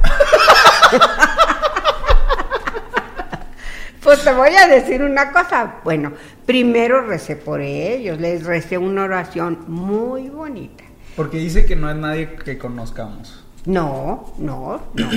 Pues 4.01 4.21
te 4.21 4.33
voy 4.33 4.53
a 4.53 4.67
decir 4.67 5.01
una 5.01 5.31
cosa. 5.31 5.75
Bueno, 5.85 6.11
primero 6.45 7.01
recé 7.01 7.37
por 7.37 7.61
ellos, 7.61 8.19
les 8.19 8.43
recé 8.43 8.77
una 8.77 9.05
oración 9.05 9.63
muy 9.67 10.29
bonita. 10.29 10.83
Porque 11.15 11.37
dice 11.37 11.65
que 11.65 11.77
no 11.77 11.89
es 11.89 11.95
nadie 11.95 12.33
que 12.33 12.57
conozcamos. 12.57 13.42
No, 13.65 14.33
no, 14.37 14.81
no. 14.93 15.09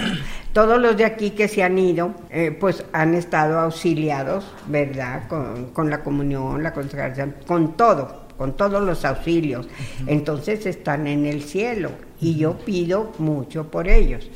Todos 0.53 0.81
los 0.81 0.97
de 0.97 1.05
aquí 1.05 1.31
que 1.31 1.49
se 1.49 1.63
han 1.63 1.79
ido, 1.79 2.15
eh, 2.31 2.57
pues 2.59 2.85
han 2.93 3.15
estado 3.15 3.59
auxiliados, 3.59 4.53
¿verdad? 4.69 5.27
Con, 5.29 5.73
con 5.73 5.91
la 5.91 6.03
comunión, 6.03 6.63
la 6.63 6.73
consagración, 6.73 7.35
con 7.47 7.77
todo, 7.77 8.27
con 8.39 8.57
todos 8.57 8.83
los 8.83 9.05
auxilios. 9.05 9.69
Entonces 10.07 10.65
están 10.67 11.07
en 11.07 11.27
el 11.27 11.43
cielo 11.43 11.91
y 12.21 12.37
yo 12.37 12.57
pido 12.59 13.13
mucho 13.19 13.71
por 13.71 13.89
ellos. 13.89 14.31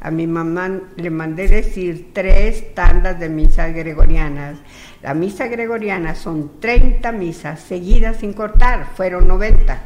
A 0.00 0.10
mi 0.10 0.26
mamá 0.26 0.80
le 0.96 1.10
mandé 1.10 1.46
decir 1.46 2.10
tres 2.12 2.74
tandas 2.74 3.20
de 3.20 3.28
misas 3.28 3.72
gregorianas. 3.72 4.58
La 5.00 5.14
misa 5.14 5.46
gregoriana 5.46 6.16
son 6.16 6.58
30 6.58 7.12
misas 7.12 7.60
seguidas 7.60 8.16
sin 8.16 8.32
cortar, 8.32 8.88
fueron 8.96 9.28
90. 9.28 9.80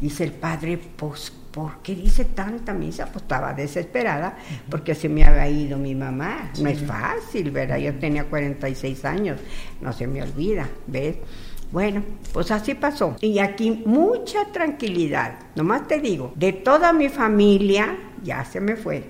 Dice 0.00 0.24
el 0.24 0.32
padre, 0.32 0.78
pues, 0.96 1.32
¿por 1.52 1.78
qué 1.82 1.94
dice 1.94 2.24
tanta 2.24 2.72
misa? 2.72 3.06
Pues 3.06 3.22
estaba 3.22 3.52
desesperada 3.52 4.36
porque 4.70 4.94
se 4.94 5.08
me 5.08 5.24
había 5.24 5.48
ido 5.48 5.78
mi 5.78 5.94
mamá. 5.94 6.50
No 6.60 6.68
es 6.68 6.82
fácil, 6.82 7.50
¿verdad? 7.50 7.78
Yo 7.78 7.94
tenía 7.94 8.24
46 8.24 9.04
años, 9.04 9.38
no 9.80 9.92
se 9.92 10.06
me 10.06 10.22
olvida, 10.22 10.68
¿ves? 10.86 11.16
Bueno, 11.70 12.02
pues 12.32 12.50
así 12.50 12.74
pasó. 12.74 13.16
Y 13.20 13.38
aquí 13.38 13.82
mucha 13.86 14.46
tranquilidad. 14.52 15.38
Nomás 15.54 15.88
te 15.88 16.00
digo, 16.00 16.32
de 16.36 16.52
toda 16.52 16.92
mi 16.92 17.08
familia 17.08 17.96
ya 18.22 18.44
se 18.44 18.60
me 18.60 18.76
fue. 18.76 19.04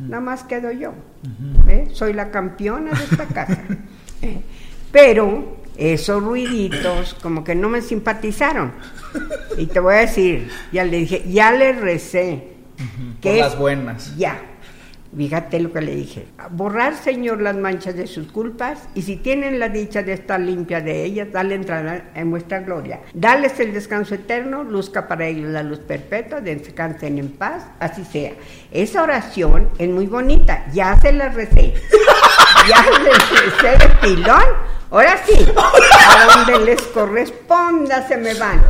Nada 0.00 0.20
más 0.20 0.42
quedo 0.44 0.72
yo. 0.72 0.92
Soy 1.92 2.12
la 2.12 2.30
campeona 2.30 2.90
de 2.90 3.04
esta 3.04 3.26
casa. 3.26 3.64
¿eh? 4.22 4.40
Pero 4.92 5.58
esos 5.76 6.22
ruiditos 6.22 7.14
como 7.22 7.44
que 7.44 7.54
no 7.54 7.68
me 7.68 7.82
simpatizaron. 7.82 8.72
Y 9.56 9.66
te 9.66 9.80
voy 9.80 9.94
a 9.94 9.98
decir, 9.98 10.48
ya 10.72 10.84
le 10.84 10.98
dije, 10.98 11.24
ya 11.28 11.52
le 11.52 11.72
recé. 11.72 12.56
Por 12.76 13.20
que 13.20 13.40
las 13.40 13.58
buenas. 13.58 14.16
Ya. 14.16 14.40
Fíjate 15.16 15.60
lo 15.60 15.72
que 15.72 15.80
le 15.80 15.94
dije. 15.94 16.26
Borrar, 16.50 16.94
Señor, 16.94 17.40
las 17.40 17.56
manchas 17.56 17.96
de 17.96 18.06
sus 18.06 18.30
culpas 18.30 18.80
y 18.94 19.00
si 19.00 19.16
tienen 19.16 19.58
la 19.58 19.70
dicha 19.70 20.02
de 20.02 20.12
estar 20.12 20.38
limpia 20.38 20.82
de 20.82 21.04
ellas, 21.04 21.28
dale 21.32 21.54
entrada 21.54 22.10
en 22.14 22.30
vuestra 22.30 22.60
gloria. 22.60 23.00
Dales 23.14 23.58
el 23.60 23.72
descanso 23.72 24.14
eterno, 24.14 24.62
luzca 24.62 25.08
para 25.08 25.26
ellos 25.26 25.48
la 25.48 25.62
luz 25.62 25.78
perpetua, 25.78 26.42
descansen 26.42 27.18
en 27.18 27.30
paz, 27.30 27.64
así 27.80 28.04
sea. 28.04 28.32
Esa 28.70 29.02
oración 29.02 29.70
es 29.78 29.88
muy 29.88 30.06
bonita, 30.06 30.66
ya 30.74 31.00
se 31.00 31.12
la 31.12 31.28
recé. 31.28 31.72
Ya 32.68 32.84
les 32.98 33.30
recé 33.30 33.78
de 33.78 33.94
pilón. 34.00 34.42
Ahora 34.96 35.22
sí, 35.26 35.34
a 35.54 36.36
donde 36.38 36.64
les 36.64 36.80
corresponda 36.80 38.08
se 38.08 38.16
me 38.16 38.32
van. 38.32 38.64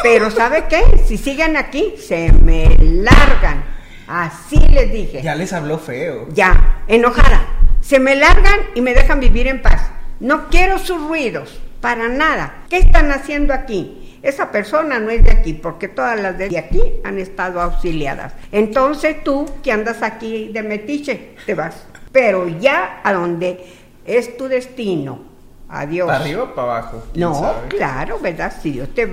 Pero 0.00 0.30
¿sabe 0.30 0.66
qué? 0.68 0.80
Si 1.04 1.18
siguen 1.18 1.56
aquí, 1.56 1.94
se 1.98 2.30
me 2.30 2.76
largan. 2.78 3.64
Así 4.06 4.60
les 4.68 4.92
dije. 4.92 5.22
Ya 5.22 5.34
les 5.34 5.52
habló 5.52 5.80
feo. 5.80 6.28
Ya, 6.32 6.84
enojada. 6.86 7.44
se 7.80 7.98
me 7.98 8.14
largan 8.14 8.60
y 8.76 8.80
me 8.80 8.94
dejan 8.94 9.18
vivir 9.18 9.48
en 9.48 9.60
paz. 9.60 9.90
No 10.20 10.48
quiero 10.50 10.78
sus 10.78 11.02
ruidos, 11.02 11.60
para 11.80 12.06
nada. 12.06 12.62
¿Qué 12.70 12.76
están 12.76 13.10
haciendo 13.10 13.52
aquí? 13.52 14.20
Esa 14.22 14.52
persona 14.52 15.00
no 15.00 15.10
es 15.10 15.24
de 15.24 15.32
aquí, 15.32 15.52
porque 15.52 15.88
todas 15.88 16.20
las 16.20 16.38
de 16.38 16.56
aquí 16.56 16.80
han 17.02 17.18
estado 17.18 17.60
auxiliadas. 17.60 18.34
Entonces 18.52 19.24
tú, 19.24 19.50
que 19.64 19.72
andas 19.72 20.00
aquí 20.04 20.52
de 20.52 20.62
metiche, 20.62 21.34
te 21.44 21.56
vas. 21.56 21.74
Pero 22.12 22.46
ya 22.46 23.00
a 23.02 23.12
donde 23.12 23.66
es 24.06 24.36
tu 24.36 24.46
destino, 24.46 25.31
adiós. 25.72 26.06
¿Para 26.06 26.20
arriba 26.20 26.42
o 26.44 26.54
para 26.54 26.76
abajo? 26.78 27.02
¿Quién 27.12 27.28
No, 27.28 27.34
sabe? 27.34 27.68
claro, 27.68 28.18
¿verdad? 28.20 28.52
Si 28.62 28.70
Dios 28.72 28.88
te, 28.94 29.06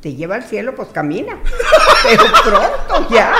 te 0.00 0.14
lleva 0.14 0.36
al 0.36 0.44
cielo, 0.44 0.74
pues 0.74 0.88
camina. 0.90 1.36
Pero 2.04 2.22
pronto 2.44 3.08
ya. 3.14 3.32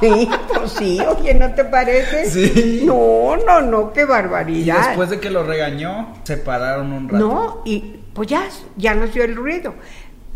Sí, 0.00 0.28
pues 0.52 0.72
sí, 0.72 0.98
oye, 1.00 1.34
¿no 1.34 1.52
te 1.54 1.64
parece? 1.64 2.26
Sí. 2.30 2.82
No, 2.84 3.36
no, 3.46 3.60
no, 3.60 3.92
qué 3.92 4.02
Y 4.02 4.04
barbaridad. 4.04 4.86
después 4.88 5.10
de 5.10 5.20
que 5.20 5.30
lo 5.30 5.44
regañó, 5.44 6.14
se 6.24 6.38
pararon 6.38 6.92
un 6.92 7.08
rato. 7.08 7.24
No, 7.24 7.62
y 7.64 7.96
pues 8.12 8.28
ya, 8.28 8.48
ya 8.76 8.94
no 8.94 9.06
se 9.06 9.12
oyó 9.20 9.24
el 9.24 9.36
ruido. 9.36 9.74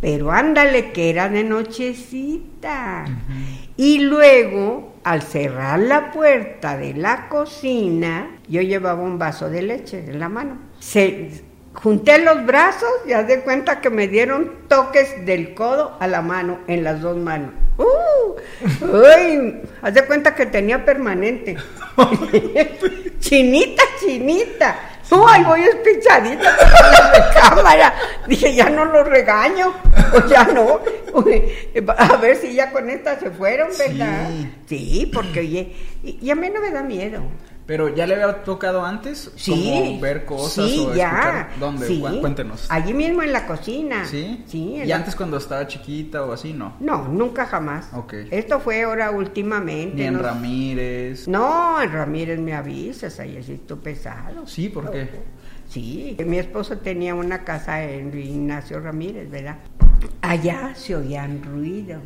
Pero 0.01 0.31
ándale, 0.31 0.93
que 0.93 1.11
era 1.11 1.29
de 1.29 1.43
nochecita. 1.43 3.07
Y 3.77 3.99
luego, 4.01 4.95
al 5.07 5.23
cerrar 5.23 5.79
la 5.79 6.11
puerta 6.11 6.77
de 6.77 6.93
la 6.93 7.29
cocina, 7.29 8.29
yo 8.49 8.61
llevaba 8.61 9.05
un 9.05 9.21
vaso 9.21 9.49
de 9.49 9.63
leche 9.63 10.01
en 10.05 10.19
la 10.19 10.29
mano. 10.29 10.59
Se, 10.81 11.31
junté 11.75 12.19
los 12.19 12.45
brazos 12.45 12.89
y 13.07 13.13
haz 13.13 13.29
de 13.29 13.43
cuenta 13.43 13.81
que 13.81 13.89
me 13.89 14.09
dieron 14.09 14.67
toques 14.67 15.25
del 15.25 15.55
codo 15.55 15.97
a 16.01 16.09
la 16.09 16.23
mano, 16.23 16.59
en 16.67 16.83
las 16.83 17.03
dos 17.03 17.17
manos. 17.17 17.53
¡Uh! 17.79 18.35
¡Uy! 18.85 19.61
Haz 19.81 19.95
de 19.95 20.05
cuenta 20.07 20.35
que 20.35 20.47
tenía 20.47 20.85
permanente. 20.85 21.57
chinita, 23.21 23.85
chinita. 24.01 24.77
No, 25.11 25.29
ahí 25.29 25.45
voy 25.45 25.63
espichadita 25.63 26.57
la 26.57 27.13
recámara. 27.13 27.95
Dije, 28.27 28.55
ya 28.55 28.69
no 28.71 28.85
lo 28.85 29.05
regaño. 29.05 29.73
O 30.13 30.27
ya 30.27 30.45
no. 30.45 30.81
A 31.97 32.17
ver 32.17 32.37
si 32.37 32.55
ya 32.55 32.71
con 32.71 32.91
esta 32.91 33.19
se 33.19 33.31
fueron, 33.31 33.69
¿verdad? 33.79 34.29
Sí, 34.67 35.11
porque 35.13 35.41
oye, 35.41 35.73
y, 36.03 36.19
y 36.23 36.31
a 36.31 36.35
mí 36.35 36.51
no 36.51 36.61
me 36.61 36.71
da 36.71 36.83
miedo. 36.83 37.23
Pero 37.67 37.93
ya 37.95 38.07
le 38.07 38.15
había 38.15 38.45
tocado 38.45 38.85
antes 38.85 39.33
Sí. 39.35 39.51
como 39.51 40.01
ver 40.01 40.25
cosas 40.25 40.71
sí, 40.71 40.87
o 40.89 40.95
ya. 40.95 41.09
escuchar. 41.09 41.49
¿Dónde? 41.59 41.87
Sí. 41.89 42.05
Cuéntenos. 42.21 42.67
Allí 42.71 42.95
mismo 42.95 43.23
en 43.23 43.33
la 43.33 43.45
cocina. 43.47 44.05
¿Sí? 44.05 44.45
Sí. 44.47 44.77
¿Y 44.77 44.85
la- 44.87 44.97
antes 44.97 45.17
cuando 45.17 45.37
estaba 45.37 45.67
chiquita 45.67 46.25
o 46.25 46.33
así, 46.33 46.53
no? 46.53 46.77
No, 46.79 47.09
nunca 47.09 47.45
jamás. 47.47 47.89
Ok. 47.93 48.15
Esto 48.31 48.61
fue 48.61 48.85
ahora 48.85 49.11
últimamente. 49.11 49.97
Ni 49.97 50.03
en 50.05 50.19
Ramírez. 50.21 51.27
No, 51.27 51.83
en 51.83 51.93
Ramírez 51.93 52.39
me 52.39 52.55
avisas, 52.55 53.19
ahí 53.19 53.43
sí 53.43 53.61
tú 53.67 53.79
pesado. 53.81 54.47
Sí, 54.47 54.69
¿por 54.69 54.91
qué? 54.93 55.11
Sí, 55.69 56.17
mi 56.25 56.39
esposo 56.39 56.79
tenía 56.79 57.17
una 57.17 57.43
casa 57.43 57.83
en 57.83 58.17
Ignacio 58.17 58.79
Ramírez, 58.79 59.29
¿verdad? 59.29 59.57
Allá 60.23 60.73
se 60.77 60.95
oían 60.95 61.43
ruidos. 61.43 62.03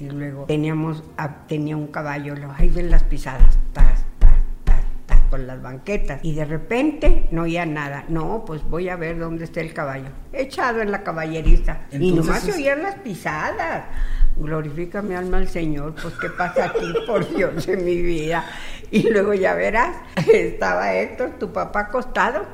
Y 0.00 0.08
luego 0.08 0.46
teníamos, 0.46 1.04
ah, 1.18 1.44
tenía 1.46 1.76
un 1.76 1.86
caballo, 1.88 2.34
lo 2.34 2.50
ahí 2.52 2.68
ven 2.70 2.90
las 2.90 3.02
pisadas, 3.04 3.58
tas, 3.74 4.01
con 5.32 5.46
las 5.46 5.62
banquetas. 5.62 6.20
Y 6.22 6.34
de 6.34 6.44
repente 6.44 7.26
no 7.30 7.42
oía 7.44 7.64
nada. 7.64 8.04
No, 8.08 8.44
pues 8.46 8.62
voy 8.68 8.90
a 8.90 8.96
ver 8.96 9.18
dónde 9.18 9.44
está 9.44 9.62
el 9.62 9.72
caballo. 9.72 10.10
Echado 10.30 10.82
en 10.82 10.90
la 10.90 11.02
caballeriza. 11.02 11.78
y 11.90 11.96
Entonces 12.10 12.26
nomás 12.26 12.42
se 12.42 12.50
es- 12.50 12.56
oían 12.56 12.82
las 12.82 12.96
pisadas. 12.96 13.84
Glorifica 14.36 15.00
mi 15.00 15.14
alma 15.14 15.38
al 15.38 15.48
Señor, 15.48 15.94
pues 16.02 16.12
qué 16.20 16.28
pasa 16.28 16.66
aquí, 16.66 16.92
por 17.06 17.26
Dios 17.34 17.66
en 17.66 17.82
mi 17.82 18.02
vida. 18.02 18.44
Y 18.90 19.08
luego 19.08 19.32
ya 19.32 19.54
verás, 19.54 19.96
estaba 20.34 20.92
Héctor, 20.92 21.30
tu 21.38 21.50
papá 21.50 21.80
acostado, 21.80 22.44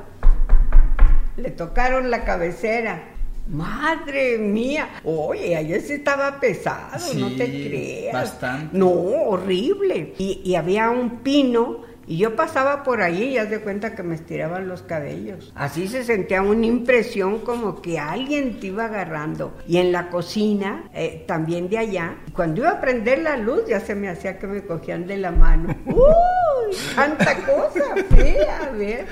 le 1.35 1.51
tocaron 1.51 2.09
la 2.09 2.23
cabecera. 2.23 3.03
Madre 3.47 4.37
mía, 4.37 4.87
oye, 5.03 5.55
ayer 5.57 5.81
sí 5.81 5.93
estaba 5.93 6.39
pesado, 6.39 7.13
no 7.15 7.27
te 7.35 7.45
Sí, 7.47 7.67
creas. 7.67 8.13
bastante. 8.13 8.77
No, 8.77 8.89
horrible. 8.91 10.13
Y, 10.17 10.41
y 10.45 10.55
había 10.55 10.89
un 10.91 11.19
pino 11.23 11.88
y 12.09 12.17
yo 12.17 12.35
pasaba 12.35 12.81
por 12.81 13.03
allí 13.03 13.25
y 13.25 13.37
haz 13.37 13.51
de 13.51 13.59
cuenta 13.59 13.93
que 13.93 14.01
me 14.01 14.15
estiraban 14.15 14.67
los 14.67 14.81
cabellos. 14.81 15.53
Así 15.53 15.87
se 15.87 16.03
sentía 16.03 16.41
una 16.41 16.65
impresión 16.65 17.37
como 17.41 17.83
que 17.83 17.99
alguien 17.99 18.59
te 18.59 18.67
iba 18.67 18.85
agarrando. 18.85 19.55
Y 19.67 19.77
en 19.77 19.91
la 19.91 20.09
cocina, 20.09 20.89
eh, 20.95 21.23
también 21.27 21.69
de 21.69 21.77
allá, 21.77 22.15
cuando 22.33 22.61
iba 22.61 22.71
a 22.71 22.81
prender 22.81 23.19
la 23.19 23.37
luz 23.37 23.61
ya 23.67 23.79
se 23.79 23.93
me 23.93 24.09
hacía 24.09 24.39
que 24.39 24.47
me 24.47 24.63
cogían 24.63 25.05
de 25.05 25.17
la 25.17 25.29
mano. 25.29 25.75
¡Uy! 25.85 26.75
Tanta 26.95 27.35
cosa 27.45 27.93
fea, 28.09 28.57
a 28.63 28.71
ver. 28.71 29.05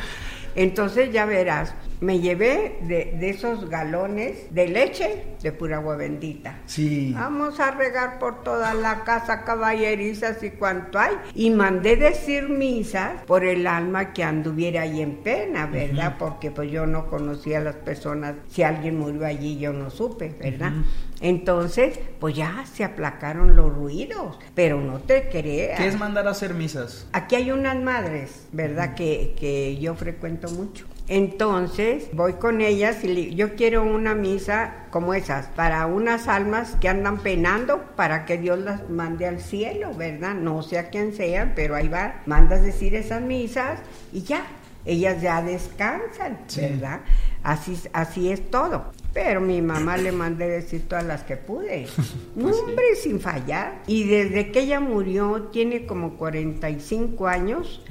Entonces 0.55 1.12
ya 1.13 1.27
verás, 1.27 1.75
me 1.99 2.19
llevé 2.19 2.79
de, 2.81 3.15
de 3.19 3.29
esos 3.29 3.69
galones 3.69 4.53
de 4.53 4.67
leche 4.67 5.23
de 5.41 5.51
pura 5.51 5.77
agua 5.77 5.95
bendita. 5.95 6.60
Sí. 6.65 7.13
Vamos 7.13 7.60
a 7.60 7.71
regar 7.71 8.19
por 8.19 8.43
toda 8.43 8.73
la 8.73 9.03
casa 9.03 9.43
caballerizas 9.43 10.41
y 10.43 10.51
cuanto 10.51 10.99
hay. 10.99 11.15
Y 11.33 11.49
mandé 11.49 11.95
decir 11.95 12.49
misas 12.49 13.23
por 13.25 13.43
el 13.43 13.67
alma 13.67 14.13
que 14.13 14.23
anduviera 14.23 14.81
ahí 14.81 15.01
en 15.01 15.17
pena, 15.17 15.65
¿verdad? 15.65 16.15
Porque 16.17 16.51
pues 16.51 16.71
yo 16.71 16.86
no 16.86 17.07
conocía 17.07 17.60
a 17.60 17.62
las 17.62 17.75
personas. 17.75 18.36
Si 18.49 18.63
alguien 18.63 18.99
murió 18.99 19.25
allí, 19.25 19.57
yo 19.57 19.73
no 19.73 19.89
supe, 19.89 20.36
¿verdad? 20.39 20.73
Entonces, 21.19 21.99
pues 22.19 22.36
ya 22.36 22.65
se 22.71 22.83
aplacaron 22.83 23.55
los 23.55 23.73
ruidos. 23.73 24.38
Pero 24.53 24.79
no 24.81 24.99
te 24.99 25.29
creas. 25.29 25.79
¿Qué 25.79 25.88
es 25.88 25.97
mandar 25.97 26.27
a 26.27 26.31
hacer 26.31 26.53
misas? 26.53 27.07
Aquí 27.12 27.36
hay 27.36 27.51
unas 27.51 27.77
madres, 27.77 28.47
¿verdad? 28.51 28.93
Que, 28.93 29.36
que 29.39 29.77
yo 29.77 29.95
frecuento 29.95 30.49
mucho. 30.49 30.86
Entonces 31.07 32.09
voy 32.13 32.33
con 32.33 32.61
ellas 32.61 33.03
y 33.03 33.07
le- 33.07 33.35
yo 33.35 33.55
quiero 33.55 33.83
una 33.83 34.13
misa 34.13 34.85
como 34.91 35.13
esas, 35.13 35.47
para 35.47 35.85
unas 35.85 36.27
almas 36.27 36.75
que 36.81 36.89
andan 36.89 37.19
penando, 37.19 37.81
para 37.95 38.25
que 38.25 38.37
Dios 38.37 38.59
las 38.59 38.89
mande 38.89 39.25
al 39.25 39.39
cielo, 39.39 39.93
¿verdad? 39.95 40.35
No 40.35 40.61
sé 40.63 40.77
a 40.79 40.89
quién 40.89 41.13
sean, 41.13 41.53
pero 41.55 41.75
ahí 41.75 41.87
va, 41.87 42.21
mandas 42.25 42.61
decir 42.61 42.93
esas 42.95 43.21
misas 43.21 43.79
y 44.11 44.21
ya, 44.23 44.45
ellas 44.85 45.21
ya 45.21 45.41
descansan, 45.41 46.39
¿verdad? 46.71 46.99
Así, 47.43 47.77
así 47.93 48.29
es 48.31 48.49
todo. 48.51 48.91
Pero 49.13 49.41
mi 49.41 49.61
mamá 49.61 49.97
le 49.97 50.11
mandé 50.11 50.47
decir 50.47 50.87
todas 50.87 51.03
las 51.05 51.23
que 51.23 51.37
pude. 51.37 51.87
No, 52.35 52.49
hombre, 52.49 52.95
sin 53.01 53.19
fallar. 53.19 53.81
Y 53.87 54.03
desde 54.03 54.51
que 54.51 54.59
ella 54.59 54.79
murió, 54.79 55.49
tiene 55.51 55.87
como 55.87 56.17
45 56.17 57.27
años, 57.27 57.81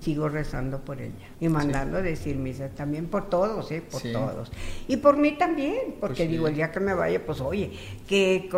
sigo 0.00 0.28
rezando 0.28 0.80
por 0.80 1.00
ella. 1.00 1.28
Y 1.40 1.48
mandando 1.48 2.02
decir 2.02 2.36
misa 2.36 2.68
también 2.70 3.06
por 3.06 3.28
todos, 3.30 3.70
¿eh? 3.70 3.82
Por 3.88 4.00
Sí. 4.00 4.12
todos. 4.12 4.50
Y 4.88 4.96
por 4.98 5.16
mí 5.16 5.32
también, 5.32 5.96
porque 6.00 6.16
Pues 6.16 6.18
sí. 6.18 6.26
digo, 6.28 6.48
el 6.48 6.54
día 6.54 6.72
que 6.72 6.80
me 6.80 6.94
vaya, 6.94 7.24
pues 7.24 7.40
oye, 7.40 7.70
que, 8.08 8.48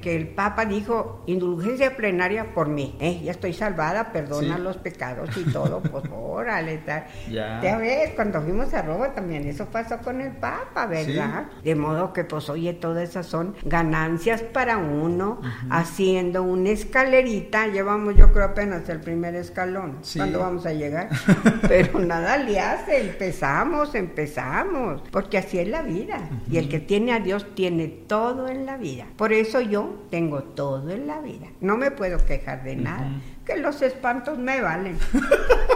que 0.00 0.16
el 0.16 0.28
Papa 0.28 0.64
dijo 0.66 1.22
indulgencia 1.26 1.96
plenaria 1.96 2.54
por 2.54 2.68
mí, 2.68 2.96
¿eh? 3.00 3.20
Ya 3.24 3.30
estoy 3.32 3.52
salvada, 3.52 4.12
perdona 4.12 4.56
Sí. 4.56 4.62
los 4.62 4.76
pecados 4.76 5.30
y 5.36 5.44
todo, 5.52 5.80
pues 5.80 6.04
órale, 6.12 6.78
tal. 6.78 7.06
Ya. 7.30 7.60
Ya 7.62 7.76
ves, 7.78 8.10
cuando 8.14 8.40
fuimos 8.42 8.72
a 8.74 8.82
Roma 8.82 9.12
también 9.14 9.46
eso 9.48 9.66
pasó 9.66 9.98
con 9.98 10.20
el 10.20 10.32
Papa, 10.36 10.86
¿verdad? 10.86 11.46
De 11.62 11.74
modo 11.74 12.12
que, 12.12 12.24
pues, 12.24 12.48
oye, 12.50 12.74
todas 12.74 13.08
esas 13.08 13.26
son 13.26 13.54
ganancias 13.64 14.42
para 14.42 14.76
uno, 14.78 15.40
haciendo 15.70 16.42
una 16.42 16.70
escalerita. 16.70 17.66
Llevamos, 17.68 18.16
yo 18.16 18.32
creo, 18.32 18.44
apenas 18.46 18.88
el 18.88 19.00
primer 19.00 19.34
escalón. 19.34 19.98
Sí. 20.02 20.18
¿Cuándo 20.18 20.40
vamos 20.40 20.66
a 20.66 20.72
llegar? 20.74 21.08
Pero 21.68 21.98
nada 21.98 22.36
le 22.36 22.60
hace, 22.60 23.00
empezamos, 23.00 23.94
empezamos, 23.94 25.02
porque 25.10 25.38
así 25.38 25.58
es 25.58 25.68
la 25.68 25.82
vida. 25.82 26.28
Y 26.50 26.58
el 26.58 26.68
que 26.68 26.80
tiene 26.80 27.12
a 27.12 27.20
Dios 27.20 27.46
tiene 27.54 27.88
todo 27.88 28.48
en 28.48 28.66
la 28.66 28.76
vida. 28.76 29.06
Por 29.16 29.32
eso 29.32 29.60
yo 29.60 30.04
tengo 30.10 30.42
todo 30.42 30.90
en 30.90 31.06
la 31.06 31.20
vida. 31.20 31.46
No 31.60 31.76
me 31.76 31.90
puedo 31.90 32.24
quejar 32.24 32.62
de 32.64 32.76
nada. 32.76 33.08
Que 33.44 33.58
los 33.58 33.82
espantos 33.82 34.38
me 34.38 34.60
valen. 34.62 34.98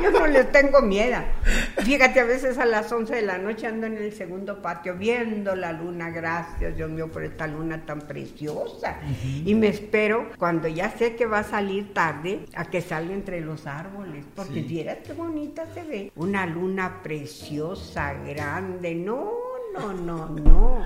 Yo 0.02 0.10
no 0.10 0.26
les 0.26 0.50
tengo 0.52 0.80
miedo. 0.80 1.18
Fíjate, 1.84 2.20
a 2.20 2.24
veces 2.24 2.56
a 2.56 2.64
las 2.64 2.90
11 2.90 3.14
de 3.16 3.22
la 3.22 3.36
noche 3.36 3.66
ando 3.66 3.86
en 3.86 3.98
el 3.98 4.12
segundo 4.14 4.62
patio 4.62 4.94
viendo 4.94 5.54
la 5.54 5.72
luna. 5.72 6.08
Gracias, 6.10 6.76
Dios 6.76 6.88
mío, 6.90 7.08
por 7.12 7.24
esta 7.24 7.46
luna 7.46 7.84
tan 7.84 8.00
preciosa. 8.00 8.96
Y 9.44 9.54
me 9.54 9.68
espero 9.68 10.30
cuando 10.38 10.66
ya 10.68 10.90
sé 10.92 11.14
que 11.14 11.26
va 11.26 11.40
a 11.40 11.44
salir 11.44 11.92
tarde 11.92 12.46
a 12.54 12.64
que 12.64 12.80
salga 12.80 13.12
entre 13.12 13.40
los 13.42 13.66
árboles. 13.66 14.24
Porque 14.34 14.54
Sí. 14.54 14.62
vieras 14.62 14.98
qué 15.06 15.12
bonita 15.12 15.66
se 15.74 15.82
ve. 15.84 16.12
Una 16.16 16.46
luna 16.46 17.02
preciosa, 17.02 18.14
grande. 18.14 18.94
No, 18.94 19.30
no, 19.74 19.92
no, 19.92 20.28
no. 20.30 20.84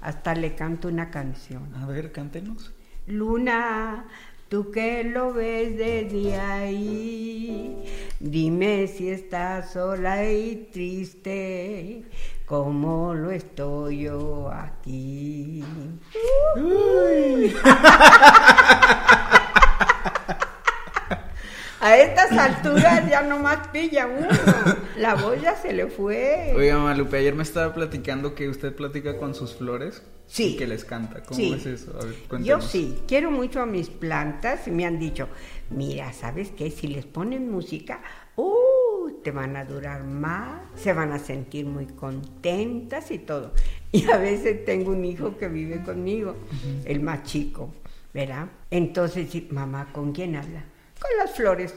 Hasta 0.00 0.34
le 0.34 0.54
canto 0.54 0.88
una 0.88 1.10
canción. 1.10 1.74
A 1.76 1.86
ver, 1.86 2.12
cántenos. 2.12 2.72
Luna, 3.06 4.06
tú 4.54 4.70
que 4.70 5.02
lo 5.02 5.32
ves 5.32 5.76
desde 5.76 6.36
ahí, 6.36 7.76
dime 8.20 8.86
si 8.86 9.10
estás 9.10 9.72
sola 9.72 10.30
y 10.30 10.68
triste, 10.72 12.04
como 12.46 13.14
lo 13.14 13.32
estoy 13.32 14.02
yo 14.02 14.48
aquí. 14.52 15.64
A 21.84 21.98
estas 21.98 22.32
alturas 22.32 23.06
ya 23.10 23.20
nomás 23.20 23.68
pilla 23.68 24.06
uno. 24.06 24.26
La 24.96 25.16
voz 25.16 25.38
ya 25.42 25.54
se 25.54 25.74
le 25.74 25.86
fue. 25.88 26.54
Oiga, 26.56 26.78
mamá 26.78 26.94
Lupe, 26.94 27.18
ayer 27.18 27.34
me 27.34 27.42
estaba 27.42 27.74
platicando 27.74 28.34
que 28.34 28.48
usted 28.48 28.74
platica 28.74 29.18
con 29.18 29.34
sus 29.34 29.54
flores. 29.54 30.02
Sí. 30.26 30.54
Y 30.54 30.56
que 30.56 30.66
les 30.66 30.86
canta. 30.86 31.22
¿Cómo 31.22 31.36
Sí. 31.36 31.52
es 31.52 31.66
eso? 31.66 31.92
A 32.00 32.04
ver, 32.06 32.42
Yo 32.42 32.62
sí, 32.62 33.02
quiero 33.06 33.30
mucho 33.30 33.60
a 33.60 33.66
mis 33.66 33.90
plantas 33.90 34.66
y 34.66 34.70
me 34.70 34.86
han 34.86 34.98
dicho, 34.98 35.28
mira, 35.68 36.10
¿sabes 36.14 36.50
qué? 36.56 36.70
Si 36.70 36.86
les 36.88 37.04
ponen 37.04 37.50
música, 37.50 38.00
¡uh! 38.36 39.10
te 39.22 39.30
van 39.30 39.54
a 39.54 39.66
durar 39.66 40.04
más, 40.04 40.62
se 40.76 40.94
van 40.94 41.12
a 41.12 41.18
sentir 41.18 41.66
muy 41.66 41.84
contentas 41.86 43.10
y 43.10 43.18
todo. 43.18 43.52
Y 43.92 44.10
a 44.10 44.16
veces 44.16 44.64
tengo 44.64 44.90
un 44.92 45.04
hijo 45.04 45.36
que 45.36 45.48
vive 45.48 45.82
conmigo, 45.82 46.34
el 46.86 47.00
más 47.00 47.24
chico, 47.24 47.70
¿verdad? 48.14 48.46
Entonces, 48.70 49.28
mamá, 49.52 49.88
¿con 49.92 50.12
quién 50.12 50.36
habla? 50.36 50.64
Con 51.04 51.18
las 51.18 51.36
flores. 51.36 51.74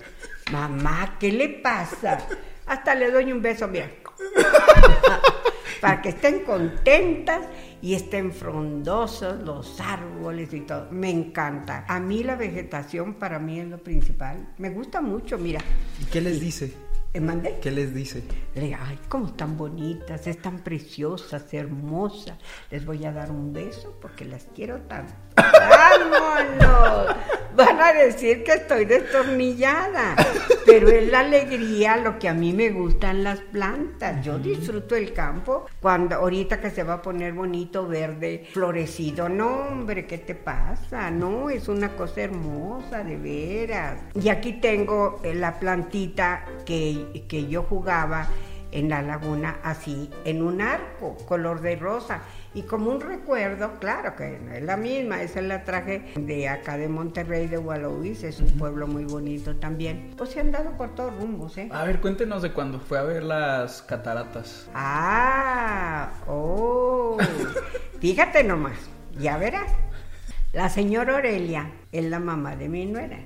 Mamá, 0.51 1.17
¿qué 1.19 1.31
le 1.31 1.49
pasa? 1.49 2.17
Hasta 2.65 2.95
le 2.95 3.11
doy 3.11 3.31
un 3.31 3.41
beso, 3.41 3.67
mira 3.67 3.89
para 5.81 6.01
que 6.01 6.09
estén 6.09 6.43
contentas 6.43 7.45
y 7.81 7.93
estén 7.93 8.33
frondosos 8.33 9.43
los 9.43 9.79
árboles 9.79 10.53
y 10.53 10.61
todo. 10.61 10.87
Me 10.91 11.09
encanta. 11.09 11.85
A 11.87 11.99
mí 11.99 12.23
la 12.23 12.35
vegetación 12.35 13.15
para 13.15 13.39
mí 13.39 13.59
es 13.59 13.67
lo 13.67 13.77
principal. 13.77 14.53
Me 14.57 14.69
gusta 14.69 15.01
mucho, 15.01 15.37
mira. 15.37 15.61
¿Y 16.01 16.05
qué 16.05 16.21
les 16.21 16.39
dice? 16.39 16.86
¿Me 17.13 17.21
mandé? 17.21 17.57
¿Qué 17.61 17.71
les 17.71 17.93
dice? 17.93 18.23
Le 18.53 18.61
digo, 18.61 18.77
ay, 18.79 18.99
cómo 19.09 19.27
están 19.27 19.57
bonitas, 19.57 20.27
están 20.27 20.59
preciosas, 20.59 21.51
hermosas. 21.53 22.37
Les 22.69 22.85
voy 22.85 23.05
a 23.05 23.11
dar 23.11 23.31
un 23.31 23.53
beso 23.53 23.97
porque 24.01 24.25
las 24.25 24.47
quiero 24.53 24.81
tanto. 24.81 25.13
¡Vámonos! 25.35 27.15
Van 27.55 27.81
a 27.81 27.93
decir 27.93 28.43
que 28.43 28.53
estoy 28.53 28.85
destornillada, 28.85 30.15
pero 30.67 30.89
es 30.89 31.09
la 31.09 31.21
alegría 31.21 31.95
lo 31.95 32.19
que 32.19 32.27
a 32.27 32.33
mí 32.33 32.51
me 32.51 32.69
gustan 32.71 33.23
las 33.23 33.39
plantas. 33.39 34.23
Yo 34.23 34.37
disfruto 34.37 34.95
el 34.95 35.13
campo 35.13 35.65
cuando 35.79 36.17
ahorita 36.17 36.59
que 36.59 36.69
se 36.69 36.83
va 36.83 36.95
a 36.95 37.01
poner 37.01 37.33
bonito, 37.33 37.87
verde, 37.87 38.45
florecido. 38.51 39.29
No, 39.29 39.69
hombre, 39.69 40.05
¿qué 40.05 40.17
te 40.17 40.35
pasa? 40.35 41.09
No, 41.09 41.49
es 41.49 41.69
una 41.69 41.95
cosa 41.95 42.21
hermosa, 42.21 43.01
de 43.03 43.15
veras. 43.15 44.01
Y 44.21 44.27
aquí 44.27 44.53
tengo 44.59 45.21
eh, 45.23 45.33
la 45.33 45.57
plantita 45.57 46.43
que, 46.65 47.25
que 47.29 47.47
yo 47.47 47.63
jugaba 47.63 48.27
en 48.71 48.89
la 48.89 49.01
laguna 49.01 49.59
así, 49.63 50.09
en 50.25 50.41
un 50.41 50.61
arco, 50.61 51.15
color 51.25 51.61
de 51.61 51.77
rosa. 51.77 52.21
Y 52.57 52.63
como 52.63 52.89
un 52.89 52.99
recuerdo, 52.99 53.73
claro 53.79 54.15
que 54.15 54.39
no 54.43 54.51
es 54.51 54.63
la 54.63 54.77
misma, 54.77 55.21
esa 55.21 55.43
la 55.43 55.63
traje 55.63 56.11
de 56.15 56.49
acá 56.49 56.75
de 56.75 56.87
Monterrey, 56.87 57.45
de 57.45 57.57
Guadalupe, 57.57 58.27
es 58.27 58.39
un 58.39 58.49
pueblo 58.57 58.87
muy 58.87 59.05
bonito 59.05 59.55
también. 59.57 60.15
Pues 60.17 60.31
se 60.31 60.39
han 60.39 60.51
dado 60.51 60.71
por 60.71 60.95
todos 60.95 61.13
rumbos, 61.21 61.55
¿eh? 61.59 61.69
A 61.71 61.83
ver, 61.83 62.01
cuéntenos 62.01 62.41
de 62.41 62.53
cuando 62.53 62.79
fue 62.79 62.97
a 62.97 63.03
ver 63.03 63.21
las 63.21 63.83
cataratas. 63.83 64.67
Ah, 64.73 66.13
oh, 66.25 67.19
fíjate 68.01 68.43
nomás, 68.43 68.79
ya 69.19 69.37
verás. 69.37 69.71
La 70.51 70.69
señora 70.69 71.17
Aurelia 71.17 71.69
es 71.91 72.05
la 72.05 72.19
mamá 72.19 72.55
de 72.55 72.69
mi 72.69 72.87
nuera. 72.87 73.19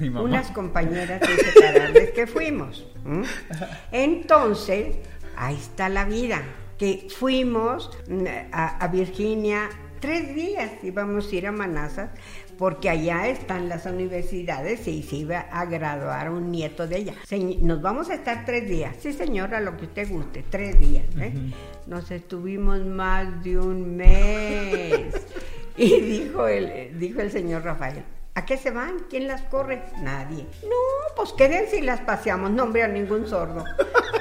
Mi 0.00 0.10
mamá. 0.10 0.24
unas 0.24 0.50
compañeras 0.50 1.22
inseparables 1.30 2.10
que 2.10 2.26
fuimos. 2.26 2.88
Entonces, 3.92 4.96
ahí 5.36 5.54
está 5.54 5.88
la 5.88 6.06
vida. 6.06 6.42
Que 6.78 7.08
fuimos 7.16 7.90
mm, 8.08 8.26
a, 8.52 8.78
a 8.78 8.88
Virginia 8.88 9.68
tres 10.02 10.34
días, 10.34 10.72
íbamos 10.82 11.30
a 11.30 11.36
ir 11.36 11.46
a 11.46 11.52
Manassas, 11.52 12.10
porque 12.58 12.90
allá 12.90 13.28
están 13.28 13.68
las 13.68 13.86
universidades 13.86 14.86
y 14.88 15.02
se 15.02 15.16
iba 15.16 15.38
a 15.38 15.64
graduar 15.64 16.30
un 16.30 16.50
nieto 16.50 16.88
de 16.88 16.98
ella. 16.98 17.14
Nos 17.60 17.80
vamos 17.80 18.10
a 18.10 18.14
estar 18.14 18.44
tres 18.44 18.68
días. 18.68 18.96
Sí, 19.00 19.12
señora, 19.12 19.60
lo 19.60 19.76
que 19.76 19.84
usted 19.84 20.08
guste, 20.10 20.44
tres 20.50 20.78
días. 20.78 21.04
¿eh? 21.18 21.32
Nos 21.86 22.10
estuvimos 22.10 22.84
más 22.84 23.42
de 23.42 23.58
un 23.58 23.96
mes. 23.96 25.14
Y 25.74 26.00
dijo 26.02 26.46
el, 26.48 26.98
dijo 26.98 27.22
el 27.22 27.30
señor 27.30 27.64
Rafael, 27.64 28.04
¿a 28.34 28.44
qué 28.46 28.56
se 28.56 28.70
van? 28.70 28.98
¿Quién 29.10 29.28
las 29.28 29.42
corre? 29.42 29.82
Nadie. 30.00 30.46
No, 30.62 31.14
pues 31.16 31.32
quédense 31.32 31.78
y 31.78 31.82
las 31.82 32.00
paseamos. 32.00 32.50
No, 32.50 32.64
hombre, 32.64 32.82
a 32.82 32.88
ningún 32.88 33.26
sordo. 33.28 33.64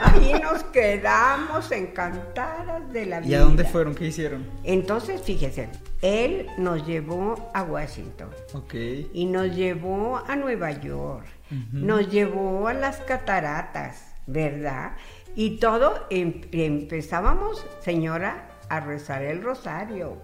Ahí 0.01 0.33
nos 0.41 0.63
quedamos 0.65 1.71
encantadas 1.71 2.91
de 2.91 3.05
la 3.05 3.19
vida. 3.19 3.29
¿Y 3.29 3.33
a 3.35 3.39
dónde 3.41 3.63
fueron? 3.65 3.95
¿Qué 3.95 4.05
hicieron? 4.07 4.45
Entonces, 4.63 5.21
fíjese, 5.21 5.69
él 6.01 6.47
nos 6.57 6.85
llevó 6.85 7.51
a 7.53 7.63
Washington 7.63 8.29
Ok. 8.53 8.73
y 9.13 9.25
nos 9.25 9.55
llevó 9.55 10.21
a 10.27 10.35
Nueva 10.35 10.71
York, 10.71 11.25
nos 11.71 12.09
llevó 12.09 12.67
a 12.67 12.73
las 12.73 12.97
cataratas, 12.97 14.13
¿verdad? 14.27 14.93
Y 15.35 15.57
todo 15.59 16.07
em- 16.09 16.41
empezábamos, 16.51 17.65
señora, 17.81 18.49
a 18.71 18.79
rezar 18.79 19.21
el 19.21 19.43
rosario, 19.43 20.21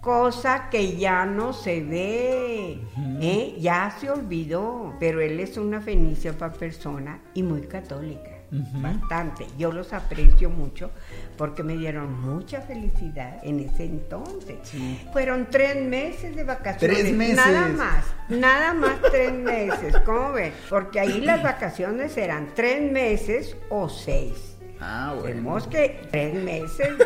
cosa 0.00 0.68
que 0.68 0.96
ya 0.96 1.24
no 1.24 1.52
se 1.52 1.80
ve, 1.80 2.80
¿eh? 3.20 3.56
ya 3.60 3.94
se 4.00 4.10
olvidó, 4.10 4.96
pero 4.98 5.20
él 5.20 5.38
es 5.38 5.56
una 5.56 5.80
fenícipa 5.80 6.52
persona 6.52 7.20
y 7.34 7.44
muy 7.44 7.60
católica. 7.68 8.30
Bastante, 8.50 9.46
yo 9.56 9.70
los 9.70 9.92
aprecio 9.92 10.50
mucho 10.50 10.90
porque 11.36 11.62
me 11.62 11.76
dieron 11.76 12.20
mucha 12.20 12.62
felicidad 12.62 13.38
en 13.44 13.60
ese 13.60 13.84
entonces. 13.84 14.56
Fueron 15.12 15.46
tres 15.48 15.80
meses 15.80 16.34
de 16.34 16.42
vacaciones. 16.42 16.98
Tres 16.98 17.14
meses. 17.14 17.36
Nada 17.36 17.68
más, 17.68 18.04
nada 18.28 18.74
más 18.74 19.00
tres 19.12 19.32
meses, 19.32 19.94
¿cómo 20.04 20.32
ven? 20.32 20.52
Porque 20.68 20.98
ahí 20.98 21.20
las 21.20 21.44
vacaciones 21.44 22.16
eran 22.16 22.48
tres 22.56 22.90
meses 22.90 23.56
o 23.68 23.88
seis. 23.88 24.56
Ah, 24.80 25.14
bueno. 25.20 25.58
Que 25.68 26.00
tres 26.10 26.34
meses, 26.34 26.96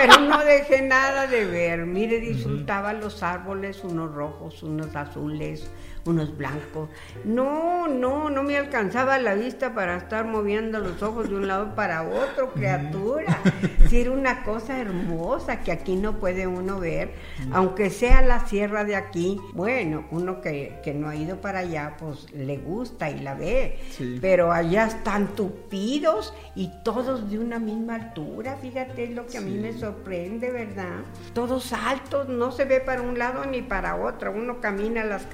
pero 0.00 0.18
no 0.20 0.42
dejé 0.44 0.80
nada 0.82 1.26
de 1.26 1.44
ver. 1.44 1.84
Mire, 1.84 2.20
disfrutaba 2.20 2.94
los 2.94 3.22
árboles, 3.22 3.84
unos 3.84 4.14
rojos, 4.14 4.62
unos 4.62 4.96
azules, 4.96 5.70
unos 6.04 6.36
blancos. 6.36 6.88
No, 7.24 7.88
no, 7.88 8.30
no 8.30 8.42
me 8.42 8.56
alcanzaba 8.56 9.18
la 9.18 9.34
vista 9.34 9.74
para 9.74 9.96
estar 9.96 10.24
moviendo 10.24 10.78
los 10.78 11.02
ojos 11.02 11.28
de 11.28 11.36
un 11.36 11.48
lado 11.48 11.74
para 11.74 12.02
otro, 12.02 12.52
criatura. 12.52 13.38
Sí, 13.88 14.02
era 14.02 14.12
una 14.12 14.44
cosa 14.44 14.78
hermosa 14.78 15.62
que 15.62 15.72
aquí 15.72 15.96
no 15.96 16.20
puede 16.20 16.46
uno 16.46 16.78
ver, 16.78 17.12
aunque 17.50 17.90
sea 17.90 18.22
la 18.22 18.46
sierra 18.46 18.84
de 18.84 18.94
aquí. 18.94 19.40
Bueno, 19.52 20.04
uno 20.12 20.40
que, 20.40 20.78
que 20.84 20.94
no 20.94 21.08
ha 21.08 21.16
ido 21.16 21.40
para 21.40 21.60
allá, 21.60 21.96
pues 21.98 22.32
le 22.32 22.58
gusta 22.58 23.10
y 23.10 23.18
la 23.18 23.34
ve. 23.34 23.80
Sí. 23.90 24.18
Pero 24.20 24.52
allá 24.52 24.86
están 24.86 25.34
tupidos 25.34 26.32
y 26.54 26.70
todos 26.84 27.30
de 27.30 27.40
una 27.40 27.58
misma 27.58 27.96
altura, 27.96 28.56
fíjate 28.62 29.04
es 29.04 29.10
lo 29.10 29.26
que 29.26 29.38
a 29.38 29.40
mí 29.40 29.54
me 29.54 29.72
sorprende, 29.72 30.50
¿verdad? 30.50 31.00
Todos 31.32 31.72
altos, 31.72 32.28
no 32.28 32.52
se 32.52 32.64
ve 32.64 32.80
para 32.80 33.02
un 33.02 33.18
lado 33.18 33.44
ni 33.46 33.62
para 33.62 33.96
otro, 33.96 34.32
uno 34.32 34.60
camina 34.60 35.04
las 35.04 35.26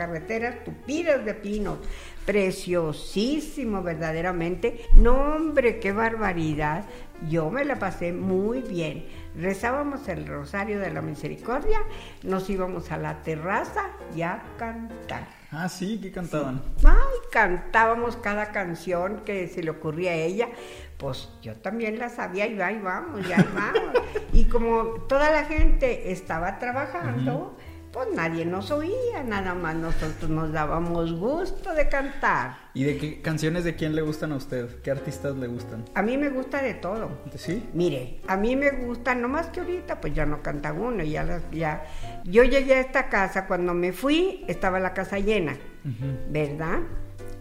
carreteras 0.57 0.64
tupidas 0.64 1.25
de 1.25 1.35
pinos, 1.35 1.79
preciosísimo 2.25 3.83
verdaderamente. 3.83 4.87
No, 4.95 5.14
hombre, 5.37 5.79
qué 5.79 5.92
barbaridad. 5.92 6.85
Yo 7.29 7.51
me 7.51 7.64
la 7.64 7.79
pasé 7.79 8.12
muy 8.12 8.61
bien. 8.61 9.07
Rezábamos 9.37 10.09
el 10.09 10.27
Rosario 10.27 10.79
de 10.79 10.90
la 10.90 11.03
Misericordia, 11.03 11.79
nos 12.23 12.49
íbamos 12.51 12.90
a 12.90 12.99
la 12.99 13.23
terraza 13.23 13.90
y 14.14 14.23
a 14.23 14.42
cantar. 14.59 15.27
Ah, 15.51 15.69
sí, 15.69 15.99
¿qué 16.03 16.11
cantaban? 16.11 16.61
Ay, 16.85 17.19
cantábamos 17.31 18.16
cada 18.16 18.51
canción 18.53 19.23
que 19.25 19.47
se 19.49 19.62
le 19.62 19.71
ocurría 19.71 20.11
a 20.11 20.14
ella. 20.14 20.49
Pues 20.99 21.31
yo 21.40 21.55
también 21.55 21.99
la 21.99 22.09
sabía 22.09 22.47
y 22.47 22.61
ahí 22.61 22.81
vamos, 22.83 23.27
y 23.27 23.33
ahí 23.33 23.49
vamos. 23.55 24.03
Y 24.33 24.45
como 24.47 25.07
toda 25.09 25.31
la 25.31 25.45
gente 25.47 26.12
estaba 26.12 26.59
trabajando, 26.59 27.57
pues 27.96 28.09
nadie 28.14 28.44
nos 28.44 28.70
oía, 28.72 29.22
nada 29.24 29.54
más 29.54 29.74
nosotros 29.74 30.28
nos 30.28 30.52
dábamos 30.52 31.18
gusto 31.18 31.72
de 31.72 31.88
cantar. 31.88 32.59
¿Y 32.74 32.85
de 32.85 32.98
qué 32.98 33.22
canciones 33.22 33.64
de 33.64 33.74
quién 33.74 33.94
le 33.96 34.02
gustan 34.02 34.32
a 34.32 34.37
usted? 34.37 34.82
¿Qué 34.82 34.90
artistas 34.90 35.35
le 35.35 35.46
gustan? 35.46 35.82
A 35.94 36.02
mí 36.02 36.18
me 36.18 36.28
gusta 36.28 36.61
de 36.61 36.74
todo. 36.74 37.09
¿Sí? 37.37 37.66
Mire, 37.72 38.20
a 38.28 38.37
mí 38.37 38.54
me 38.54 38.70
gusta, 38.70 39.14
no 39.14 39.28
más 39.28 39.46
que 39.46 39.61
ahorita, 39.61 39.98
pues 40.02 40.12
ya 40.12 40.26
no 40.26 40.42
canta 40.42 40.74
uno, 40.74 41.02
ya, 41.04 41.24
las- 41.24 41.50
ya. 41.50 41.87
Yo 42.24 42.44
llegué 42.44 42.74
a 42.74 42.80
esta 42.80 43.09
casa, 43.09 43.46
cuando 43.46 43.72
me 43.72 43.94
fui, 43.94 44.44
estaba 44.46 44.78
la 44.78 44.92
casa 44.92 45.18
llena, 45.18 45.56
¿verdad? 46.28 46.80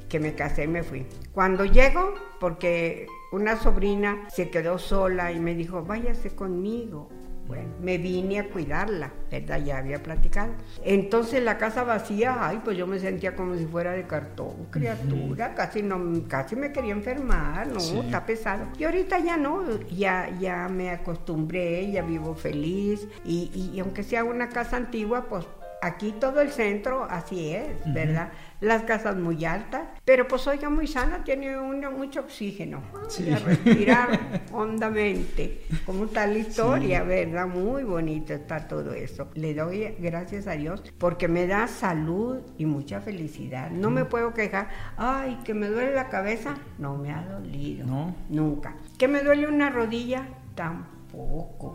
Que 0.07 0.21
me 0.21 0.35
casé 0.35 0.63
y 0.63 0.67
me 0.69 0.83
fui. 0.83 1.05
Cuando 1.33 1.65
llego, 1.65 2.13
porque 2.39 3.07
una 3.33 3.57
sobrina 3.61 4.29
se 4.29 4.49
quedó 4.49 4.77
sola 4.79 5.33
y 5.33 5.39
me 5.41 5.53
dijo, 5.53 5.83
váyase 5.83 6.33
conmigo. 6.33 7.09
Bueno, 7.47 7.69
me 7.79 7.99
vine 7.99 8.39
a 8.39 8.49
cuidarla, 8.49 9.11
¿verdad? 9.29 9.63
Ya 9.63 9.77
había 9.77 10.01
platicado. 10.01 10.53
Entonces 10.83 11.43
la 11.43 11.57
casa 11.59 11.83
vacía, 11.83 12.37
ay, 12.47 12.59
pues 12.63 12.75
yo 12.75 12.87
me 12.87 12.97
sentía 12.99 13.35
como 13.35 13.55
si 13.55 13.65
fuera 13.67 13.91
de 13.91 14.07
cartón, 14.07 14.65
criatura, 14.71 15.53
casi 15.53 15.83
no, 15.83 16.23
casi 16.27 16.55
me 16.55 16.71
quería 16.71 16.93
enfermar, 16.93 17.67
no, 17.67 17.79
Sí. 17.79 17.99
está 17.99 18.25
pesado. 18.25 18.65
Y 18.79 18.83
ahorita 18.85 19.19
ya 19.19 19.37
no, 19.37 19.63
ya, 19.91 20.29
ya 20.39 20.67
me 20.69 20.89
acostumbré, 20.89 21.91
ya 21.91 22.01
vivo 22.01 22.33
feliz 22.33 23.07
y, 23.23 23.51
y- 23.53 23.75
y 23.75 23.79
aunque 23.79 24.01
sea 24.01 24.23
una 24.23 24.49
casa 24.49 24.77
antigua, 24.77 25.25
pues 25.29 25.45
aquí 25.85 26.13
todo 26.19 26.41
el 26.41 26.51
centro 26.51 27.03
así 27.09 27.51
es, 27.51 27.77
¿verdad? 27.85 28.29
Las 28.61 28.83
casas 28.83 29.15
muy 29.15 29.45
altas, 29.45 29.83
pero 30.03 30.27
pues 30.27 30.47
oiga, 30.47 30.69
muy 30.69 30.87
sana, 30.87 31.23
tiene 31.23 31.57
mucho 31.57 32.21
oxígeno. 32.21 32.81
Sí. 33.09 33.25
Y 33.27 33.33
a 33.33 33.39
respirar 33.39 34.19
hondamente. 34.51 35.65
Como 35.85 36.07
tal 36.07 36.37
historia, 36.37 37.03
¿verdad? 37.03 37.47
Muy 37.47 37.83
bonito 37.83 38.33
está 38.33 38.67
todo 38.67 38.93
eso. 38.93 39.29
Le 39.35 39.53
doy 39.53 39.95
gracias 39.99 40.47
a 40.47 40.53
Dios 40.53 40.81
porque 40.97 41.27
me 41.27 41.47
da 41.47 41.67
salud 41.67 42.41
y 42.57 42.65
mucha 42.65 43.01
felicidad. 43.01 43.69
No 43.69 43.91
me 43.91 44.05
puedo 44.05 44.33
quejar, 44.33 44.69
ay, 44.97 45.39
que 45.43 45.53
me 45.53 45.67
duele 45.67 45.93
la 45.93 46.09
cabeza, 46.09 46.55
no 46.79 46.97
me 46.97 47.11
ha 47.11 47.21
dolido. 47.23 47.85
No. 47.85 48.15
Nunca. 48.29 48.75
¿Que 48.97 49.07
me 49.07 49.21
duele 49.21 49.47
una 49.47 49.69
rodilla? 49.69 50.27
Tampoco. 50.55 50.94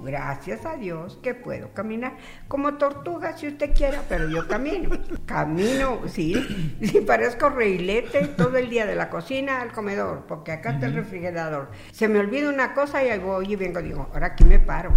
Gracias 0.05 0.67
a 0.67 0.77
Dios 0.77 1.19
que 1.23 1.35
puedo 1.35 1.73
caminar 1.73 2.17
como 2.49 2.75
tortuga 2.75 3.37
si 3.37 3.49
usted 3.49 3.75
quiera, 3.75 4.03
pero 4.09 4.29
yo 4.29 4.47
camino. 4.49 4.91
Camino, 5.27 6.01
sí. 6.07 6.35
Sí, 6.81 7.01
parezco 7.03 7.51
reilete 7.51 8.27
todo 8.29 8.57
el 8.57 8.71
día 8.71 8.87
de 8.87 8.95
la 8.95 9.11
cocina 9.11 9.61
al 9.61 9.73
comedor, 9.73 10.25
porque 10.27 10.53
acá 10.53 10.73
está 10.73 10.87
el 10.87 10.95
refrigerador. 10.95 11.71
Se 11.93 12.09
me 12.09 12.19
olvida 12.19 12.49
una 12.49 12.75
cosa 12.75 13.05
y 13.05 13.09
ahí 13.09 13.19
voy 13.19 13.53
y 13.53 13.57
vengo, 13.57 13.81
digo, 13.83 14.09
ahora 14.13 14.29
aquí 14.29 14.45
me 14.45 14.59
paro. 14.59 14.93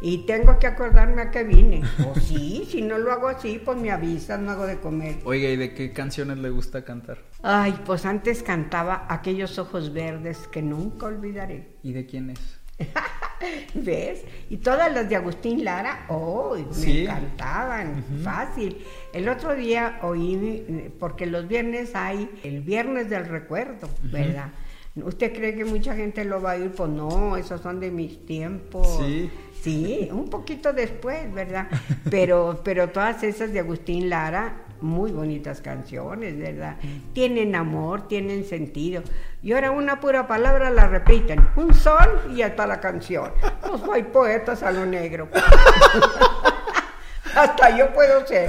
Y 0.00 0.26
tengo 0.26 0.58
que 0.58 0.66
acordarme 0.66 1.22
a 1.22 1.30
qué 1.30 1.44
vine. 1.44 1.82
O 2.06 2.14
sí, 2.20 2.66
si 2.70 2.82
no 2.82 2.98
lo 2.98 3.12
hago 3.12 3.28
así, 3.28 3.60
pues 3.64 3.78
me 3.78 3.90
avisan, 3.90 4.44
no 4.44 4.52
hago 4.52 4.66
de 4.66 4.78
comer. 4.78 5.16
Oiga, 5.24 5.48
¿y 5.48 5.56
de 5.56 5.74
qué 5.74 5.92
canciones 5.92 6.38
le 6.38 6.50
gusta 6.50 6.84
cantar? 6.84 7.18
Ay, 7.42 7.78
pues 7.84 8.04
antes 8.06 8.42
cantaba 8.42 9.06
aquellos 9.08 9.58
ojos 9.58 9.92
verdes 9.92 10.48
que 10.48 10.62
nunca 10.62 11.06
olvidaré. 11.06 11.76
¿Y 11.82 11.92
de 11.92 12.06
quién 12.06 12.30
es? 12.30 12.57
¿Ves? 13.74 14.24
Y 14.50 14.56
todas 14.58 14.92
las 14.92 15.08
de 15.08 15.16
Agustín 15.16 15.64
Lara, 15.64 16.06
oh, 16.08 16.56
me 16.56 16.74
Sí. 16.74 17.02
encantaban, 17.02 18.04
fácil. 18.24 18.84
El 19.12 19.28
otro 19.28 19.54
día 19.54 19.98
oí, 20.02 20.92
porque 20.98 21.26
los 21.26 21.46
viernes 21.46 21.94
hay 21.94 22.28
el 22.42 22.60
viernes 22.60 23.08
del 23.10 23.26
recuerdo, 23.26 23.88
¿verdad? 24.02 24.50
¿Usted 24.96 25.32
cree 25.32 25.54
que 25.54 25.64
mucha 25.64 25.94
gente 25.94 26.24
lo 26.24 26.42
va 26.42 26.52
a 26.52 26.56
oír? 26.56 26.72
Pues 26.72 26.90
no, 26.90 27.36
esos 27.36 27.60
son 27.60 27.78
de 27.78 27.90
mis 27.90 28.24
tiempos. 28.26 28.98
Sí. 29.00 29.30
Sí, 29.62 30.08
un 30.12 30.30
poquito 30.30 30.72
después, 30.72 31.32
¿verdad? 31.34 31.68
Pero, 32.10 32.60
pero 32.62 32.90
todas 32.90 33.24
esas 33.24 33.52
de 33.52 33.58
Agustín 33.58 34.08
Lara, 34.08 34.56
muy 34.80 35.12
bonitas 35.12 35.60
canciones, 35.60 36.38
¿verdad? 36.38 36.76
Tienen 37.12 37.54
amor, 37.54 38.08
tienen 38.08 38.44
sentido. 38.44 39.02
Y 39.42 39.52
ahora 39.52 39.70
una 39.70 40.00
pura 40.00 40.26
palabra 40.26 40.70
la 40.70 40.88
repiten, 40.88 41.46
un 41.56 41.74
sol 41.74 42.22
y 42.30 42.36
ya 42.36 42.48
está 42.48 42.66
la 42.66 42.80
canción. 42.80 43.32
Pues 43.60 43.82
hay 43.92 44.02
poetas 44.04 44.62
a 44.62 44.70
lo 44.70 44.86
negro. 44.86 45.28
Hasta 47.34 47.76
yo 47.76 47.92
puedo 47.92 48.26
ser. 48.26 48.48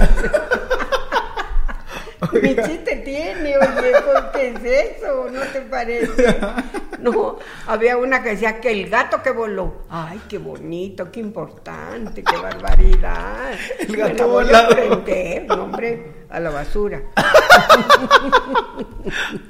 Mi 2.32 2.56
chiste 2.56 2.96
tiene, 3.04 3.56
oye, 3.56 3.92
pues, 4.04 4.24
¿qué 4.32 4.48
es 4.48 4.96
eso? 4.96 5.28
¿No 5.30 5.40
te 5.40 5.60
parece? 5.62 6.36
No, 7.02 7.38
había 7.66 7.96
una 7.96 8.22
que 8.22 8.30
decía 8.30 8.60
que 8.60 8.70
el 8.70 8.88
gato 8.90 9.22
que 9.22 9.30
voló. 9.30 9.82
Ay, 9.88 10.20
qué 10.28 10.38
bonito, 10.38 11.10
qué 11.10 11.20
importante, 11.20 12.22
qué 12.22 12.36
barbaridad. 12.36 13.52
El 13.80 13.88
Me 13.90 13.98
gato 13.98 14.14
la 14.18 14.24
voy 14.26 14.44
volado. 14.44 15.04
a 15.48 15.54
hombre, 15.62 16.12
a 16.28 16.40
la 16.40 16.50
basura. 16.50 17.02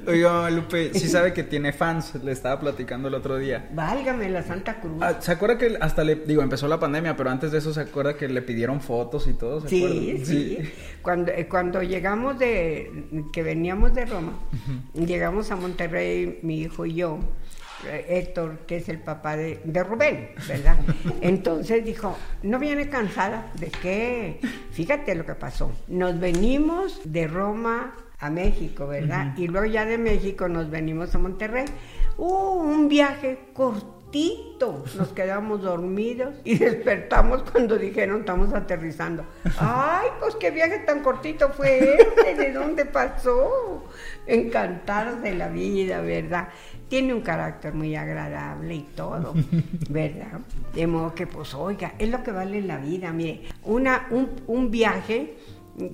Oiga, 0.07 0.49
Lupe, 0.49 0.93
sí 0.93 1.07
sabe 1.07 1.33
que 1.33 1.43
tiene 1.43 1.73
fans, 1.73 2.15
le 2.23 2.31
estaba 2.31 2.59
platicando 2.59 3.07
el 3.07 3.13
otro 3.15 3.37
día. 3.37 3.69
Válgame 3.73 4.29
la 4.29 4.43
Santa 4.43 4.79
Cruz. 4.79 4.97
Ah, 5.01 5.15
¿Se 5.19 5.31
acuerda 5.31 5.57
que 5.57 5.77
hasta 5.79 6.03
le, 6.03 6.15
digo, 6.15 6.41
empezó 6.41 6.67
la 6.67 6.79
pandemia, 6.79 7.15
pero 7.15 7.29
antes 7.29 7.51
de 7.51 7.57
eso 7.59 7.73
se 7.73 7.81
acuerda 7.81 8.15
que 8.15 8.27
le 8.27 8.41
pidieron 8.41 8.81
fotos 8.81 9.27
y 9.27 9.33
todo? 9.33 9.61
¿se 9.61 9.69
Sí, 9.69 9.85
acuerda? 9.85 10.25
sí. 10.25 10.57
Cuando, 11.01 11.31
eh, 11.31 11.47
cuando 11.47 11.81
llegamos 11.83 12.39
de, 12.39 13.25
que 13.33 13.43
veníamos 13.43 13.93
de 13.93 14.05
Roma, 14.05 14.33
llegamos 14.93 15.51
a 15.51 15.55
Monterrey, 15.55 16.39
mi 16.43 16.61
hijo 16.61 16.85
y 16.85 16.95
yo, 16.95 17.19
Héctor, 17.85 18.59
que 18.67 18.77
es 18.77 18.89
el 18.89 18.99
papá 18.99 19.35
de, 19.35 19.61
de 19.63 19.83
Rubén, 19.83 20.29
¿verdad? 20.47 20.77
Entonces 21.21 21.83
dijo, 21.83 22.17
¿no 22.43 22.59
viene 22.59 22.89
cansada? 22.89 23.51
¿De 23.59 23.67
qué? 23.67 24.39
Fíjate 24.71 25.15
lo 25.15 25.25
que 25.25 25.35
pasó. 25.35 25.71
Nos 25.87 26.19
venimos 26.19 27.01
de 27.05 27.27
Roma 27.27 27.93
a 28.21 28.29
México, 28.29 28.87
¿verdad? 28.87 29.35
Y 29.35 29.47
luego 29.47 29.65
ya 29.65 29.85
de 29.85 29.97
México 29.97 30.47
nos 30.47 30.69
venimos 30.69 31.13
a 31.15 31.17
Monterrey. 31.17 31.65
Uh, 32.17 32.25
un 32.25 32.87
viaje 32.87 33.39
Nos 34.95 35.09
quedamos 35.09 35.61
dormidos 35.61 36.35
y 36.43 36.57
despertamos 36.57 37.43
cuando 37.51 37.77
dijeron 37.77 38.19
estamos 38.19 38.53
aterrizando. 38.53 39.23
Ay, 39.57 40.07
pues 40.19 40.35
qué 40.35 40.51
viaje 40.51 40.79
tan 40.79 41.01
cortito 41.01 41.49
fue 41.49 41.95
ese, 41.95 42.35
¿de 42.35 42.51
dónde 42.51 42.85
pasó? 42.85 43.85
Encantados 44.27 45.21
de 45.21 45.33
la 45.33 45.49
vida, 45.49 46.01
¿verdad? 46.01 46.49
Tiene 46.89 47.13
un 47.13 47.21
carácter 47.21 47.73
muy 47.73 47.95
agradable 47.95 48.75
y 48.75 48.83
todo, 48.95 49.33
¿verdad? 49.89 50.41
De 50.75 50.85
modo 50.85 51.15
que, 51.15 51.25
pues, 51.25 51.53
oiga, 51.53 51.93
es 51.97 52.09
lo 52.09 52.21
que 52.21 52.31
vale 52.31 52.61
la 52.61 52.77
vida, 52.77 53.11
mire, 53.11 53.43
una, 53.63 54.07
un, 54.11 54.29
un 54.47 54.69
viaje 54.69 55.37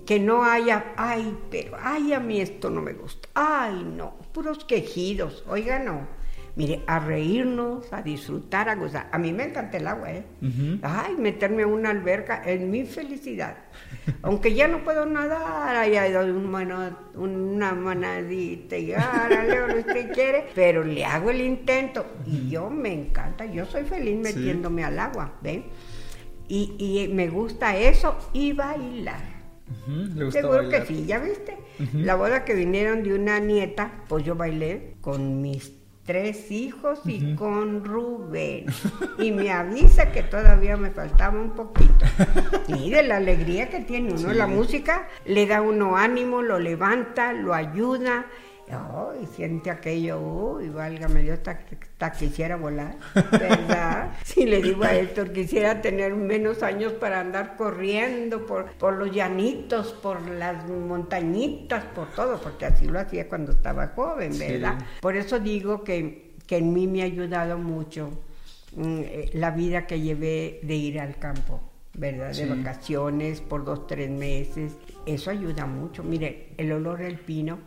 que 0.06 0.20
no 0.20 0.44
haya, 0.44 0.94
ay, 0.98 1.38
pero, 1.52 1.78
ay, 1.82 2.14
a 2.14 2.20
mí 2.20 2.42
esto 2.42 2.70
no 2.70 2.82
me 2.82 2.94
gusta, 2.94 3.30
ay, 3.36 3.86
no, 3.96 4.16
puros 4.34 4.66
quejidos, 4.66 5.46
oiga, 5.48 5.80
no. 5.80 6.17
Mire, 6.58 6.82
a 6.88 6.98
reírnos, 7.00 7.94
a 7.94 8.02
disfrutar, 8.02 8.68
a 8.68 8.74
gozar. 8.76 9.08
A 9.12 9.20
mí 9.20 9.32
me 9.32 9.44
encanta 9.44 9.78
el 9.78 9.86
agua, 9.88 10.12
¿eh? 10.12 10.24
Ay, 10.82 11.14
meterme 11.16 11.62
a 11.64 11.68
una 11.68 11.92
alberca 11.92 12.42
es 12.44 12.60
mi 12.62 12.84
felicidad. 12.84 13.58
Aunque 14.24 14.56
ya 14.56 14.68
no 14.68 14.84
puedo 14.84 15.06
nadar, 15.06 15.76
ahí 15.76 15.96
hay 15.96 16.16
un 16.16 16.50
mano- 16.50 16.98
una 17.14 17.74
manadita 17.74 18.76
y 18.76 18.92
árale, 18.92 19.60
lo 19.60 19.68
que 19.68 19.80
usted 19.82 20.12
quiere, 20.14 20.48
pero 20.56 20.84
le 20.84 21.06
hago 21.06 21.30
el 21.30 21.42
intento 21.42 22.06
y 22.26 22.50
yo 22.50 22.72
me 22.72 22.92
encanta, 22.92 23.46
yo 23.46 23.64
soy 23.68 23.84
feliz 23.84 24.18
metiéndome 24.18 24.84
al 24.84 24.98
agua, 24.98 25.34
¿ven? 25.44 25.66
Y, 26.48 26.74
y 26.80 27.08
me 27.14 27.28
gusta 27.30 27.78
eso 27.78 28.18
y 28.34 28.54
bailar. 28.54 29.22
¿Le 29.88 30.26
gusta 30.26 30.42
Seguro 30.42 30.60
bailar? 30.64 30.82
que 30.82 30.88
sí, 30.88 31.06
ya 31.06 31.20
viste. 31.20 31.56
La 31.94 32.16
boda 32.16 32.46
que 32.46 32.56
vinieron 32.56 33.04
de 33.04 33.14
una 33.14 33.40
nieta, 33.40 33.92
pues 34.08 34.24
yo 34.26 34.34
bailé 34.36 34.96
con 35.02 35.42
mis 35.42 35.77
tres 36.08 36.52
hijos 36.52 37.02
y 37.06 37.36
con 37.36 37.84
Rubén. 37.84 38.66
Y 39.20 39.32
me 39.32 39.52
avisa 39.52 40.12
que 40.12 40.24
todavía 40.24 40.78
me 40.78 40.90
faltaba 40.90 41.40
un 41.40 41.52
poquito. 41.52 42.06
Y 42.68 42.90
de 42.90 43.04
la 43.04 43.18
alegría 43.18 43.70
que 43.70 43.82
tiene 43.82 44.14
uno, 44.14 44.34
la 44.34 44.48
música 44.48 45.08
le 45.26 45.46
da 45.46 45.62
uno 45.62 45.96
ánimo, 45.96 46.42
lo 46.42 46.60
levanta, 46.60 47.34
lo 47.34 47.54
ayuda. 47.54 48.26
Ay, 48.70 49.26
siente 49.34 49.72
aquello, 49.72 50.20
uy, 50.20 50.68
válgame 50.68 51.22
Dios, 51.24 51.40
hasta, 51.40 52.12
quisiera 52.12 52.58
volar, 52.58 52.96
¿verdad? 53.32 54.12
Si 54.26 54.46
le 54.46 54.62
digo 54.62 54.84
a 54.84 54.94
Héctor, 54.94 55.32
quisiera 55.32 55.82
tener 55.82 56.14
menos 56.16 56.64
años 56.64 56.92
para 56.94 57.22
andar 57.22 57.56
corriendo 57.56 58.46
por, 58.46 58.66
por 58.74 58.94
los 58.96 59.10
llanitos, 59.12 59.94
por 59.94 60.22
las 60.30 60.68
montañitas, 60.68 61.86
por 61.96 62.08
todo, 62.12 62.42
porque 62.42 62.66
así 62.66 62.86
lo 62.86 63.00
hacía 63.00 63.30
cuando 63.30 63.54
estaba 63.54 63.88
joven, 63.96 64.34
Sí. 64.34 64.40
¿verdad? 64.40 64.78
Por 65.02 65.16
eso 65.16 65.40
digo 65.40 65.84
que, 65.86 66.34
que 66.46 66.58
en 66.58 66.74
mí 66.74 66.88
me 66.88 67.04
ha 67.04 67.06
ayudado 67.06 67.58
mucho 67.58 68.10
mm, 68.76 69.00
eh, 69.00 69.30
la 69.34 69.52
vida 69.52 69.88
que 69.88 70.02
llevé 70.02 70.60
de 70.64 70.76
ir 70.76 71.00
al 71.00 71.18
campo. 71.18 71.62
¿Verdad? 72.00 72.32
Sí. 72.34 72.44
De 72.44 72.54
vacaciones 72.54 73.42
por 73.42 73.66
dos, 73.66 73.88
tres 73.88 74.08
meses. 74.12 74.74
Eso 75.08 75.32
ayuda 75.32 75.66
mucho. 75.66 76.04
Mire, 76.04 76.50
el 76.58 76.72
olor 76.72 77.00
del 77.00 77.18
pino. 77.18 77.58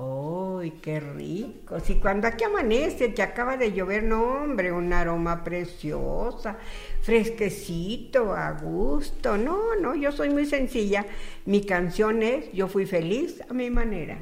¡Uy, 0.00 0.74
qué 0.80 1.00
rico! 1.00 1.80
Si 1.80 1.96
cuando 1.96 2.28
aquí 2.28 2.44
amanece, 2.44 3.12
que 3.14 3.22
acaba 3.22 3.56
de 3.56 3.72
llover, 3.72 4.04
no, 4.04 4.22
hombre, 4.44 4.70
un 4.70 4.92
aroma 4.92 5.42
preciosa, 5.42 6.56
fresquecito, 7.02 8.32
a 8.32 8.52
gusto. 8.52 9.36
No, 9.36 9.74
no, 9.74 9.96
yo 9.96 10.12
soy 10.12 10.30
muy 10.30 10.46
sencilla. 10.46 11.04
Mi 11.46 11.64
canción 11.64 12.22
es 12.22 12.52
Yo 12.52 12.68
fui 12.68 12.86
feliz 12.86 13.42
a 13.50 13.52
mi 13.52 13.70
manera, 13.70 14.18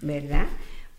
¿verdad? 0.00 0.46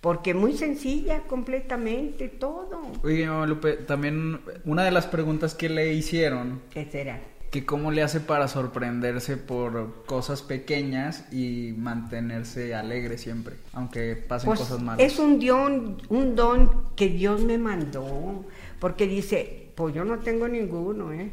Porque 0.02 0.36
muy 0.36 0.54
sencilla, 0.54 1.22
completamente, 1.22 2.30
todo. 2.30 2.80
Oiga, 3.04 3.48
Lupe, 3.48 3.74
también 3.74 4.42
una 4.66 4.84
de 4.84 4.92
las 4.92 5.08
preguntas 5.08 5.56
que 5.56 5.68
le 5.68 5.94
hicieron, 5.94 6.62
¿Qué 6.70 6.86
será? 6.86 7.20
Que 7.52 7.66
cómo 7.66 7.92
le 7.92 8.02
hace 8.02 8.22
para 8.22 8.48
sorprenderse 8.48 9.36
por 9.36 10.06
cosas 10.06 10.42
pequeñas 10.42 11.26
y 11.34 11.74
mantenerse 11.78 12.74
alegre 12.74 13.18
siempre, 13.18 13.58
aunque 13.74 14.16
pasen 14.16 14.48
Pues 14.48 14.60
cosas 14.62 14.82
malas. 14.82 15.06
es 15.06 15.20
un 15.20 15.38
don, 15.46 15.98
un 16.08 16.36
don 16.36 16.72
que 16.96 17.10
Dios 17.10 17.42
me 17.44 17.58
mandó, 17.58 18.46
porque 18.80 19.06
dice, 19.06 19.70
pues 19.76 19.94
yo 19.94 20.06
no 20.06 20.20
tengo 20.20 20.48
ninguno, 20.48 21.12
¿eh? 21.12 21.30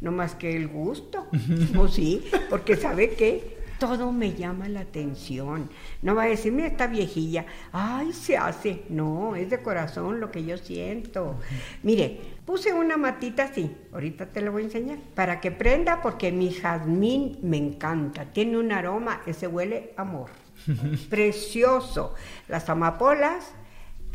No 0.00 0.10
más 0.10 0.34
que 0.34 0.56
el 0.56 0.66
gusto, 0.66 1.26
pues 1.74 1.92
sí, 1.92 2.24
porque 2.48 2.76
sabe 2.76 3.10
que 3.10 3.59
todo 3.80 4.12
me 4.12 4.34
llama 4.34 4.68
la 4.68 4.80
atención. 4.80 5.68
No 6.02 6.14
va 6.14 6.24
a 6.24 6.26
decir, 6.26 6.52
mira 6.52 6.68
esta 6.68 6.86
viejilla, 6.86 7.46
ay, 7.72 8.12
se 8.12 8.36
hace. 8.36 8.84
No, 8.90 9.34
es 9.34 9.50
de 9.50 9.60
corazón 9.60 10.20
lo 10.20 10.30
que 10.30 10.44
yo 10.44 10.56
siento. 10.56 11.40
Mire, 11.82 12.20
puse 12.44 12.72
una 12.72 12.96
matita 12.96 13.44
así, 13.44 13.74
ahorita 13.92 14.26
te 14.26 14.42
lo 14.42 14.52
voy 14.52 14.62
a 14.62 14.66
enseñar, 14.66 14.98
para 15.16 15.40
que 15.40 15.50
prenda 15.50 16.00
porque 16.02 16.30
mi 16.30 16.52
jazmín 16.52 17.38
me 17.42 17.56
encanta. 17.56 18.26
Tiene 18.26 18.58
un 18.58 18.70
aroma, 18.70 19.22
ese 19.26 19.48
huele 19.48 19.92
amor. 19.96 20.30
Precioso. 21.10 22.14
Las 22.46 22.68
amapolas 22.68 23.52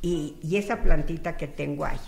y, 0.01 0.38
y 0.41 0.56
esa 0.56 0.82
plantita 0.82 1.36
que 1.36 1.47
tengo 1.47 1.84
ahí. 1.84 1.99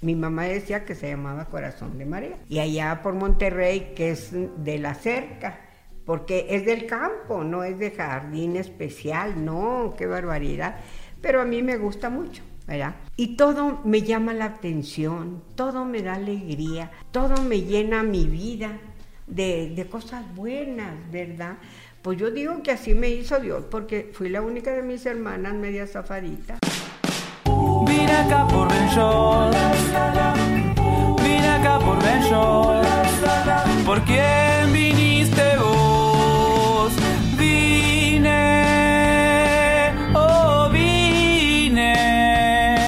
Mi 0.00 0.14
mamá 0.14 0.44
decía 0.44 0.84
que 0.84 0.94
se 0.94 1.10
llamaba 1.10 1.46
Corazón 1.46 1.98
de 1.98 2.06
María. 2.06 2.36
Y 2.48 2.58
allá 2.58 3.02
por 3.02 3.14
Monterrey, 3.14 3.92
que 3.94 4.10
es 4.10 4.30
de 4.32 4.78
la 4.78 4.94
cerca, 4.94 5.60
porque 6.06 6.46
es 6.50 6.64
del 6.64 6.86
campo, 6.86 7.44
no 7.44 7.64
es 7.64 7.78
de 7.78 7.90
jardín 7.90 8.56
especial, 8.56 9.44
no, 9.44 9.94
qué 9.98 10.06
barbaridad. 10.06 10.76
Pero 11.20 11.42
a 11.42 11.44
mí 11.44 11.62
me 11.62 11.76
gusta 11.76 12.08
mucho, 12.08 12.42
¿verdad? 12.66 12.94
Y 13.16 13.36
todo 13.36 13.80
me 13.84 14.02
llama 14.02 14.32
la 14.32 14.44
atención, 14.46 15.42
todo 15.56 15.84
me 15.84 16.02
da 16.02 16.14
alegría, 16.14 16.92
todo 17.10 17.42
me 17.42 17.62
llena 17.62 18.04
mi 18.04 18.26
vida 18.26 18.78
de, 19.26 19.72
de 19.74 19.86
cosas 19.86 20.24
buenas, 20.36 20.94
¿verdad? 21.10 21.56
Pues 22.02 22.18
yo 22.18 22.30
digo 22.30 22.62
que 22.62 22.70
así 22.70 22.94
me 22.94 23.08
hizo 23.08 23.40
Dios, 23.40 23.64
porque 23.68 24.10
fui 24.12 24.28
la 24.28 24.40
única 24.40 24.72
de 24.72 24.82
mis 24.82 25.04
hermanas 25.06 25.54
media 25.54 25.88
zafadita. 25.88 26.58
Vine 27.84 28.12
acá 28.12 28.46
por 28.46 28.68
Benchol. 28.68 29.50
Vine 31.20 31.48
acá 31.48 31.80
por 31.80 32.00
Benchol. 32.00 32.86
¿Por 33.84 34.04
quién 34.04 34.72
viniste 34.72 34.95